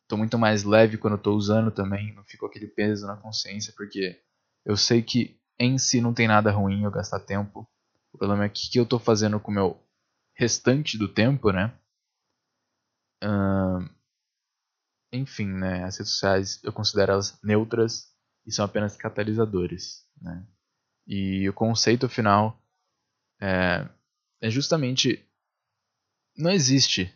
Tô 0.08 0.18
muito 0.18 0.38
mais 0.38 0.64
leve 0.64 0.98
quando 0.98 1.14
eu 1.14 1.22
tô 1.22 1.34
usando 1.34 1.72
também, 1.72 2.14
não 2.14 2.24
fico 2.26 2.46
aquele 2.46 2.68
peso 2.68 3.08
na 3.08 3.16
consciência, 3.16 3.74
porque 3.76 4.22
eu 4.66 4.78
sei 4.78 5.02
que 5.02 5.40
em 5.58 5.78
si 5.78 6.02
não 6.02 6.14
tem 6.14 6.28
nada 6.28 6.52
ruim 6.52 6.84
eu 6.84 6.92
gastar 6.92 7.20
tempo. 7.20 7.68
O 8.14 8.18
problema 8.18 8.46
é 8.46 8.50
que 8.50 8.68
o 8.68 8.72
que 8.72 8.80
eu 8.80 8.86
tô 8.86 9.00
fazendo 9.00 9.40
com 9.40 9.52
o 9.52 9.54
meu 9.54 9.84
restante 10.36 10.98
do 10.98 11.08
tempo, 11.08 11.52
né? 11.52 11.74
Enfim, 15.12 15.48
né? 15.48 15.84
As 15.84 15.98
redes 15.98 16.14
sociais 16.14 16.60
eu 16.64 16.74
considero 16.74 17.14
elas 17.14 17.40
neutras 17.44 18.12
e 18.46 18.52
são 18.52 18.66
apenas 18.66 18.96
catalisadores, 18.96 20.06
né? 20.22 20.46
E 21.14 21.50
o 21.50 21.54
conceito 21.54 22.08
final 22.08 22.58
é, 23.42 23.86
é 24.40 24.50
justamente. 24.50 25.28
Não 26.38 26.50
existe 26.50 27.14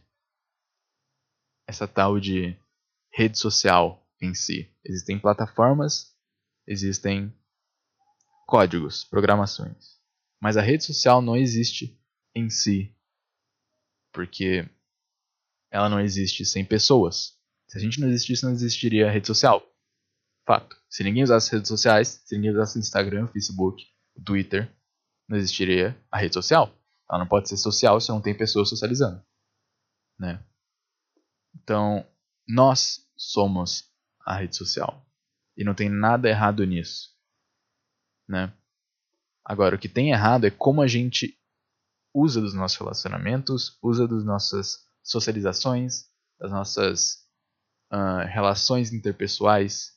essa 1.66 1.88
tal 1.88 2.20
de 2.20 2.60
rede 3.10 3.40
social 3.40 4.06
em 4.22 4.34
si. 4.34 4.70
Existem 4.84 5.18
plataformas, 5.18 6.14
existem 6.68 7.34
códigos, 8.46 9.06
programações. 9.06 9.98
Mas 10.42 10.58
a 10.58 10.62
rede 10.62 10.84
social 10.84 11.22
não 11.22 11.38
existe 11.38 11.98
em 12.36 12.50
si. 12.50 12.94
Porque 14.12 14.70
ela 15.72 15.88
não 15.88 16.02
existe 16.02 16.46
sem 16.46 16.66
pessoas. 16.66 17.40
Se 17.70 17.78
a 17.78 17.82
gente 17.82 18.02
não 18.02 18.10
existisse, 18.10 18.44
não 18.44 18.52
existiria 18.52 19.08
a 19.08 19.12
rede 19.12 19.28
social. 19.28 19.66
Fato. 20.46 20.76
Se 20.90 21.04
ninguém 21.04 21.24
usasse 21.24 21.52
redes 21.52 21.68
sociais, 21.68 22.22
se 22.26 22.36
ninguém 22.36 22.52
usasse 22.52 22.78
Instagram, 22.78 23.28
Facebook, 23.28 23.84
Twitter, 24.24 24.72
não 25.28 25.38
existiria 25.38 26.00
a 26.12 26.20
rede 26.20 26.36
social. 26.36 26.72
Ela 27.10 27.20
não 27.20 27.28
pode 27.28 27.50
ser 27.50 27.58
social 27.58 28.00
se 28.00 28.10
não 28.10 28.22
tem 28.22 28.38
pessoas 28.38 28.70
socializando. 28.70 29.24
Né? 30.20 30.44
Então, 31.56 32.06
nós 32.48 33.10
somos 33.18 33.92
a 34.26 34.38
rede 34.38 34.56
social. 34.56 35.06
E 35.58 35.64
não 35.64 35.74
tem 35.74 35.90
nada 35.90 36.30
errado 36.30 36.64
nisso. 36.66 37.16
Né? 38.28 38.54
Agora, 39.44 39.76
o 39.76 39.80
que 39.80 39.90
tem 39.90 40.12
errado 40.12 40.46
é 40.46 40.52
como 40.52 40.82
a 40.82 40.88
gente 40.88 41.38
usa 42.14 42.40
dos 42.40 42.54
nossos 42.54 42.78
relacionamentos, 42.78 43.78
usa 43.82 44.08
das 44.08 44.24
nossas 44.24 44.88
socializações, 45.04 46.10
das 46.40 46.52
nossas 46.52 47.26
uh, 47.92 48.26
relações 48.28 48.94
interpessoais, 48.94 49.95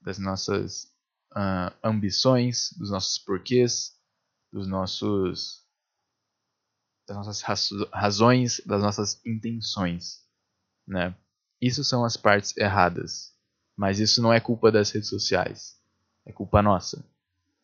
das 0.00 0.18
nossas 0.18 0.84
uh, 1.32 1.74
ambições, 1.82 2.70
dos 2.76 2.90
nossos 2.90 3.18
porquês, 3.18 3.98
dos 4.52 4.66
nossos 4.66 5.64
das 7.06 7.16
nossas 7.16 7.42
razões, 7.92 8.60
das 8.64 8.82
nossas 8.82 9.20
intenções, 9.26 10.24
né? 10.86 11.16
Isso 11.60 11.82
são 11.82 12.04
as 12.04 12.16
partes 12.16 12.56
erradas, 12.56 13.34
mas 13.76 13.98
isso 13.98 14.22
não 14.22 14.32
é 14.32 14.38
culpa 14.38 14.70
das 14.70 14.90
redes 14.92 15.08
sociais, 15.08 15.76
é 16.24 16.32
culpa 16.32 16.62
nossa. 16.62 17.04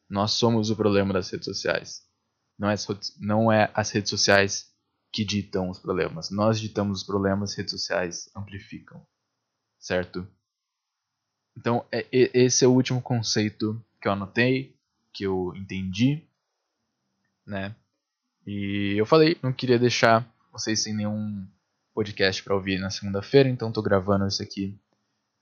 Nós 0.09 0.33
somos 0.33 0.71
o 0.71 0.77
problema 0.77 1.13
das 1.13 1.31
redes 1.31 1.47
sociais. 1.47 2.05
Não 2.59 2.71
é, 2.71 2.75
não 3.19 3.53
é 3.53 3.71
as 3.75 3.91
redes 3.91 4.11
sociais 4.11 4.73
que 5.13 5.25
ditam 5.25 5.69
os 5.69 5.79
problemas. 5.79 6.31
Nós 6.31 6.61
ditamos 6.61 7.01
os 7.01 7.07
problemas, 7.07 7.51
as 7.51 7.57
redes 7.57 7.73
sociais 7.73 8.31
amplificam. 8.35 9.07
Certo? 9.79 10.27
Então, 11.57 11.85
é, 11.91 12.07
esse 12.13 12.65
é 12.65 12.69
o 12.69 12.73
último 12.73 13.01
conceito 13.01 13.83
que 14.01 14.09
eu 14.09 14.13
anotei, 14.13 14.75
que 15.13 15.25
eu 15.25 15.53
entendi, 15.57 16.23
né? 17.47 17.75
E 18.47 18.95
eu 18.97 19.07
falei, 19.07 19.37
não 19.43 19.53
queria 19.53 19.79
deixar 19.79 20.27
vocês 20.53 20.83
sem 20.83 20.95
nenhum 20.95 21.47
podcast 21.95 22.43
para 22.43 22.55
ouvir 22.55 22.79
na 22.79 22.91
segunda-feira, 22.91 23.49
então 23.49 23.69
estou 23.69 23.83
gravando 23.83 24.27
isso 24.27 24.43
aqui. 24.43 24.79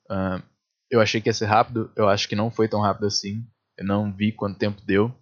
Uh, 0.08 0.42
eu 0.90 1.00
achei 1.00 1.20
que 1.20 1.28
ia 1.28 1.34
ser 1.34 1.46
rápido, 1.46 1.90
eu 1.96 2.08
acho 2.08 2.28
que 2.28 2.36
não 2.36 2.50
foi 2.50 2.68
tão 2.68 2.80
rápido 2.80 3.06
assim. 3.06 3.44
Eu 3.76 3.84
não 3.84 4.12
vi 4.12 4.30
quanto 4.30 4.58
tempo 4.58 4.80
deu, 4.82 5.12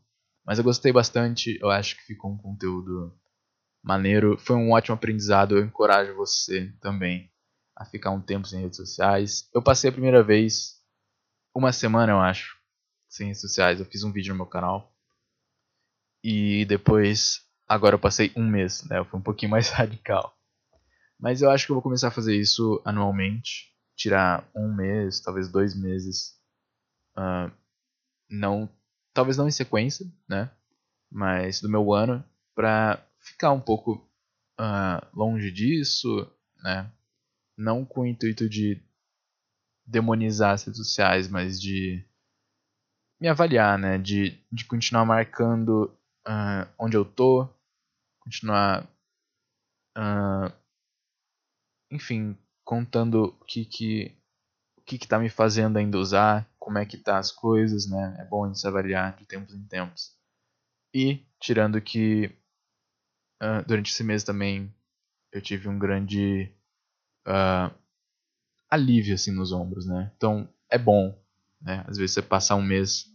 mas 0.44 0.58
eu 0.58 0.64
gostei 0.64 0.92
bastante. 0.92 1.58
Eu 1.60 1.70
acho 1.70 1.96
que 1.96 2.02
ficou 2.02 2.30
um 2.30 2.36
conteúdo 2.36 3.12
maneiro. 3.82 4.36
Foi 4.38 4.56
um 4.56 4.72
ótimo 4.72 4.94
aprendizado. 4.94 5.56
Eu 5.56 5.64
encorajo 5.64 6.14
você 6.14 6.70
também 6.80 7.30
a 7.74 7.84
ficar 7.86 8.10
um 8.10 8.20
tempo 8.20 8.46
sem 8.46 8.60
redes 8.60 8.76
sociais. 8.76 9.48
Eu 9.54 9.62
passei 9.62 9.88
a 9.88 9.92
primeira 9.92 10.22
vez 10.22 10.81
uma 11.54 11.72
semana, 11.72 12.12
eu 12.12 12.20
acho, 12.20 12.56
sem 13.08 13.26
redes 13.26 13.40
sociais. 13.40 13.80
Eu 13.80 13.86
fiz 13.86 14.02
um 14.04 14.12
vídeo 14.12 14.32
no 14.32 14.38
meu 14.38 14.46
canal. 14.46 14.94
E 16.22 16.64
depois, 16.66 17.40
agora 17.68 17.94
eu 17.94 17.98
passei 17.98 18.32
um 18.36 18.46
mês, 18.46 18.84
né? 18.88 19.02
Foi 19.04 19.18
um 19.18 19.22
pouquinho 19.22 19.50
mais 19.50 19.68
radical. 19.70 20.36
Mas 21.18 21.42
eu 21.42 21.50
acho 21.50 21.66
que 21.66 21.72
eu 21.72 21.76
vou 21.76 21.82
começar 21.82 22.08
a 22.08 22.12
fazer 22.12 22.36
isso 22.36 22.80
anualmente. 22.84 23.72
Tirar 23.96 24.48
um 24.54 24.74
mês, 24.74 25.20
talvez 25.20 25.48
dois 25.48 25.74
meses. 25.74 26.38
Uh, 27.16 27.52
não 28.30 28.68
talvez 29.12 29.36
não 29.36 29.48
em 29.48 29.52
sequência, 29.52 30.06
né? 30.28 30.50
Mas 31.10 31.60
do 31.60 31.68
meu 31.68 31.92
ano 31.92 32.24
para 32.54 33.04
ficar 33.20 33.52
um 33.52 33.60
pouco 33.60 34.08
uh, 34.58 35.06
longe 35.14 35.50
disso, 35.50 36.30
né? 36.62 36.90
Não 37.56 37.84
com 37.84 38.00
o 38.00 38.06
intuito 38.06 38.48
de 38.48 38.82
demonizar 39.86 40.52
as 40.54 40.64
redes 40.64 40.78
sociais, 40.78 41.28
mas 41.28 41.60
de 41.60 42.04
me 43.20 43.28
avaliar, 43.28 43.78
né? 43.78 43.98
De, 43.98 44.38
de 44.50 44.64
continuar 44.64 45.04
marcando 45.04 45.96
uh, 46.26 46.68
onde 46.78 46.96
eu 46.96 47.04
tô, 47.04 47.48
continuar, 48.20 48.84
uh, 49.96 50.52
enfim, 51.90 52.36
contando 52.64 53.36
o 53.40 53.44
que 53.44 53.64
que 53.64 54.16
o 54.76 54.82
que 54.82 54.96
está 54.96 55.18
me 55.18 55.28
fazendo 55.28 55.76
ainda 55.76 55.98
usar, 55.98 56.50
como 56.58 56.78
é 56.78 56.84
que 56.84 56.96
tá 56.96 57.18
as 57.18 57.30
coisas, 57.30 57.88
né? 57.88 58.16
É 58.18 58.24
bom 58.24 58.44
a 58.44 58.48
gente 58.48 58.66
avaliar 58.66 59.16
de 59.16 59.24
tempos 59.24 59.54
em 59.54 59.64
tempos. 59.66 60.16
E 60.94 61.24
tirando 61.40 61.80
que 61.80 62.26
uh, 63.42 63.64
durante 63.66 63.90
esse 63.92 64.02
mês 64.02 64.24
também 64.24 64.74
eu 65.32 65.40
tive 65.40 65.68
um 65.68 65.78
grande 65.78 66.52
uh, 67.26 67.72
alívio 68.72 69.14
assim 69.14 69.30
nos 69.30 69.52
ombros, 69.52 69.86
né? 69.86 70.10
Então 70.16 70.48
é 70.70 70.78
bom, 70.78 71.14
né? 71.60 71.84
Às 71.86 71.98
vezes 71.98 72.14
você 72.14 72.22
passar 72.22 72.56
um 72.56 72.62
mês 72.62 73.06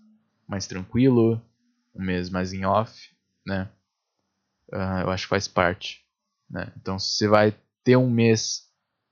mais 0.48 0.68
tranquilo, 0.68 1.42
um 1.96 2.04
mês 2.04 2.30
mais 2.30 2.54
em 2.54 2.64
off, 2.64 3.10
né? 3.46 3.68
Uh, 4.72 5.02
eu 5.02 5.10
acho 5.10 5.24
que 5.24 5.30
faz 5.30 5.48
parte, 5.48 6.06
né? 6.48 6.72
Então 6.78 7.00
se 7.00 7.18
você 7.18 7.28
vai 7.28 7.58
ter 7.84 7.98
um 7.98 8.10
mês 8.10 8.68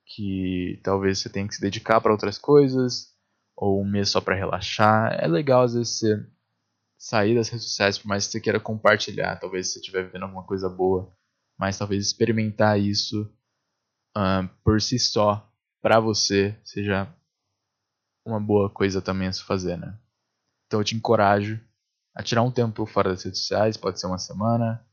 que 0.05 0.79
talvez 0.84 1.17
você 1.19 1.29
tenha 1.29 1.47
que 1.47 1.55
se 1.55 1.62
dedicar 1.62 1.99
para 1.99 2.12
outras 2.12 2.38
coisas, 2.38 3.15
ou 3.55 3.81
um 3.81 3.89
mês 3.89 4.10
só 4.10 4.21
para 4.21 4.36
relaxar. 4.36 5.17
É 5.19 5.27
legal 5.27 5.63
às 5.63 5.73
vezes 5.73 5.97
você 5.97 6.27
sair 6.95 7.34
das 7.36 7.49
redes 7.49 7.65
sociais, 7.65 7.97
por 7.97 8.08
mais 8.08 8.25
que 8.27 8.34
você 8.34 8.41
queira 8.41 8.60
compartilhar, 8.60 9.39
talvez 9.39 9.71
você 9.71 9.79
estiver 9.79 10.03
vivendo 10.03 10.23
alguma 10.23 10.43
coisa 10.43 10.69
boa, 10.69 11.12
mas 11.58 11.77
talvez 11.77 12.05
experimentar 12.05 12.79
isso 12.79 13.34
uh, 14.15 14.47
por 14.63 14.79
si 14.79 14.99
só, 14.99 15.51
para 15.86 16.00
você, 16.00 16.58
seja 16.63 17.08
uma 18.26 18.39
boa 18.39 18.71
coisa 18.71 19.04
também 19.04 19.28
a 19.28 19.32
se 19.32 19.43
fazer, 19.43 19.78
né? 19.78 19.95
Então 20.65 20.80
eu 20.80 20.84
te 20.84 20.95
encorajo 20.95 21.63
a 22.15 22.24
tirar 22.24 22.41
um 22.41 22.50
tempo 22.50 22.88
fora 22.88 23.12
das 23.12 23.21
redes 23.21 23.41
sociais, 23.41 23.78
pode 23.78 24.00
ser 24.00 24.08
uma 24.08 24.17
semana, 24.17 24.84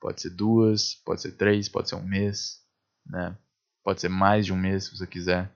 pode 0.00 0.20
ser 0.20 0.30
duas, 0.30 0.96
pode 1.04 1.22
ser 1.22 1.36
três, 1.36 1.68
pode 1.68 1.88
ser 1.88 1.94
um 1.94 2.02
mês, 2.02 2.66
né? 3.06 3.38
Pode 3.84 4.00
ser 4.00 4.08
mais 4.08 4.44
de 4.44 4.52
um 4.52 4.56
mês 4.56 4.86
se 4.86 4.96
você 4.96 5.06
quiser. 5.06 5.48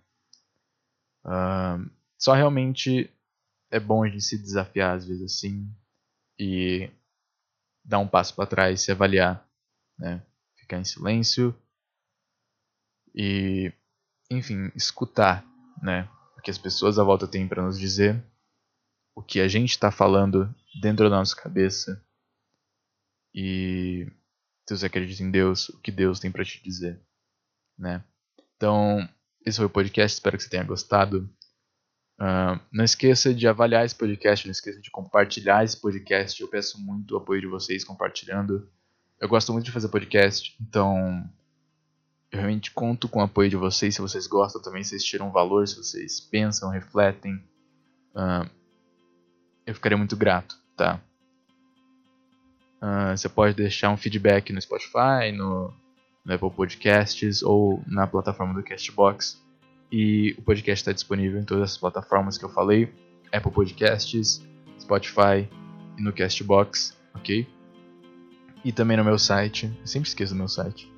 Uh, 1.24 1.90
só 2.16 2.32
realmente 2.32 3.12
é 3.72 3.80
bom 3.80 4.04
a 4.04 4.08
gente 4.08 4.22
se 4.22 4.38
desafiar 4.38 4.96
às 4.96 5.04
vezes 5.04 5.24
assim 5.24 5.68
e 6.38 6.88
dar 7.84 7.98
um 7.98 8.06
passo 8.06 8.32
para 8.36 8.46
trás, 8.46 8.82
se 8.82 8.92
avaliar, 8.92 9.44
né? 9.98 10.24
Ficar 10.54 10.78
em 10.78 10.84
silêncio 10.84 11.52
e, 13.12 13.72
enfim, 14.36 14.70
escutar, 14.74 15.44
né? 15.82 16.08
O 16.36 16.40
que 16.40 16.50
as 16.50 16.58
pessoas 16.58 16.98
à 16.98 17.04
volta 17.04 17.26
têm 17.26 17.48
para 17.48 17.62
nos 17.62 17.78
dizer, 17.78 18.22
o 19.14 19.22
que 19.22 19.40
a 19.40 19.48
gente 19.48 19.70
está 19.70 19.90
falando 19.90 20.54
dentro 20.80 21.08
da 21.08 21.16
nossa 21.16 21.34
cabeça 21.34 22.04
e 23.34 24.06
se 24.68 24.76
você 24.76 24.86
acredita 24.86 25.22
em 25.22 25.30
Deus, 25.30 25.68
o 25.68 25.80
que 25.80 25.90
Deus 25.90 26.20
tem 26.20 26.30
para 26.30 26.44
te 26.44 26.62
dizer, 26.62 27.00
né? 27.78 28.02
Então, 28.56 29.06
esse 29.44 29.58
foi 29.58 29.66
o 29.66 29.70
podcast, 29.70 30.14
espero 30.14 30.36
que 30.36 30.44
você 30.44 30.50
tenha 30.50 30.64
gostado. 30.64 31.28
Uh, 32.18 32.58
não 32.72 32.84
esqueça 32.84 33.34
de 33.34 33.46
avaliar 33.46 33.84
esse 33.84 33.94
podcast, 33.94 34.46
não 34.46 34.52
esqueça 34.52 34.80
de 34.80 34.90
compartilhar 34.90 35.64
esse 35.64 35.78
podcast. 35.78 36.40
Eu 36.40 36.48
peço 36.48 36.80
muito 36.80 37.14
o 37.14 37.18
apoio 37.18 37.40
de 37.40 37.46
vocês 37.46 37.84
compartilhando. 37.84 38.70
Eu 39.20 39.28
gosto 39.28 39.52
muito 39.52 39.66
de 39.66 39.72
fazer 39.72 39.88
podcast, 39.88 40.56
então 40.60 41.28
eu 42.34 42.40
realmente 42.40 42.72
conto 42.72 43.08
com 43.08 43.20
o 43.20 43.22
apoio 43.22 43.48
de 43.48 43.56
vocês. 43.56 43.94
Se 43.94 44.00
vocês 44.00 44.26
gostam 44.26 44.60
também, 44.60 44.82
se 44.82 44.90
vocês 44.90 45.04
tiram 45.04 45.30
valor, 45.30 45.68
se 45.68 45.76
vocês 45.76 46.20
pensam, 46.20 46.68
refletem, 46.68 47.36
uh, 48.14 48.48
eu 49.64 49.72
ficaria 49.72 49.96
muito 49.96 50.16
grato, 50.16 50.56
tá? 50.76 51.00
Uh, 52.82 53.16
você 53.16 53.28
pode 53.28 53.54
deixar 53.54 53.90
um 53.90 53.96
feedback 53.96 54.52
no 54.52 54.60
Spotify, 54.60 55.30
no, 55.32 55.72
no 56.24 56.34
Apple 56.34 56.50
Podcasts 56.50 57.40
ou 57.42 57.80
na 57.86 58.06
plataforma 58.06 58.52
do 58.52 58.64
Castbox. 58.64 59.40
E 59.92 60.34
o 60.36 60.42
podcast 60.42 60.82
está 60.82 60.92
disponível 60.92 61.40
em 61.40 61.44
todas 61.44 61.70
as 61.70 61.78
plataformas 61.78 62.36
que 62.36 62.44
eu 62.44 62.50
falei: 62.50 62.92
Apple 63.32 63.52
Podcasts, 63.52 64.44
Spotify 64.80 65.48
e 65.96 66.02
no 66.02 66.12
Castbox, 66.12 66.96
ok? 67.14 67.46
E 68.64 68.72
também 68.72 68.96
no 68.96 69.04
meu 69.04 69.18
site, 69.20 69.72
eu 69.80 69.86
sempre 69.86 70.08
esqueço 70.08 70.34
do 70.34 70.38
meu 70.38 70.48
site. 70.48 70.93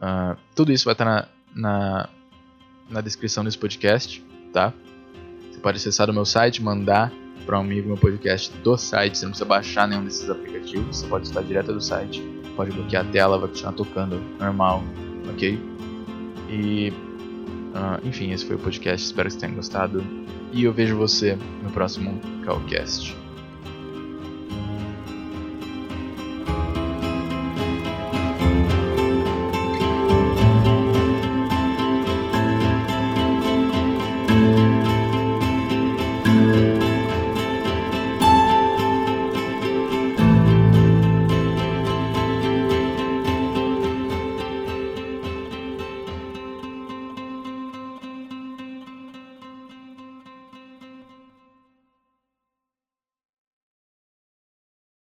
Uh, 0.00 0.36
tudo 0.54 0.72
isso 0.72 0.84
vai 0.84 0.94
estar 0.94 1.04
na, 1.04 1.28
na, 1.54 2.08
na 2.90 3.00
descrição 3.00 3.44
desse 3.44 3.58
podcast, 3.58 4.24
tá? 4.52 4.72
Você 5.50 5.58
pode 5.60 5.78
acessar 5.78 6.10
o 6.10 6.12
meu 6.12 6.24
site, 6.24 6.62
mandar 6.62 7.12
para 7.44 7.58
um 7.58 7.62
amigo 7.62 7.86
meu 7.86 7.96
podcast 7.96 8.52
do 8.58 8.76
site, 8.76 9.18
você 9.18 9.24
não 9.24 9.30
precisa 9.30 9.48
baixar 9.48 9.86
nenhum 9.86 10.04
desses 10.04 10.28
aplicativos, 10.28 10.98
você 10.98 11.06
pode 11.06 11.26
estar 11.26 11.42
direto 11.42 11.72
do 11.72 11.80
site, 11.80 12.20
pode 12.56 12.72
bloquear 12.72 13.06
a 13.06 13.10
tela, 13.10 13.38
vai 13.38 13.48
continuar 13.48 13.72
tocando 13.72 14.20
normal, 14.38 14.82
ok? 15.30 15.58
E 16.50 16.92
Uh, 17.76 18.08
enfim, 18.08 18.32
esse 18.32 18.46
foi 18.46 18.56
o 18.56 18.58
podcast. 18.58 19.04
Espero 19.04 19.28
que 19.28 19.34
você 19.34 19.40
tenha 19.40 19.52
gostado. 19.52 20.02
E 20.52 20.64
eu 20.64 20.72
vejo 20.72 20.96
você 20.96 21.36
no 21.62 21.70
próximo 21.70 22.18
Calcast. 22.42 23.14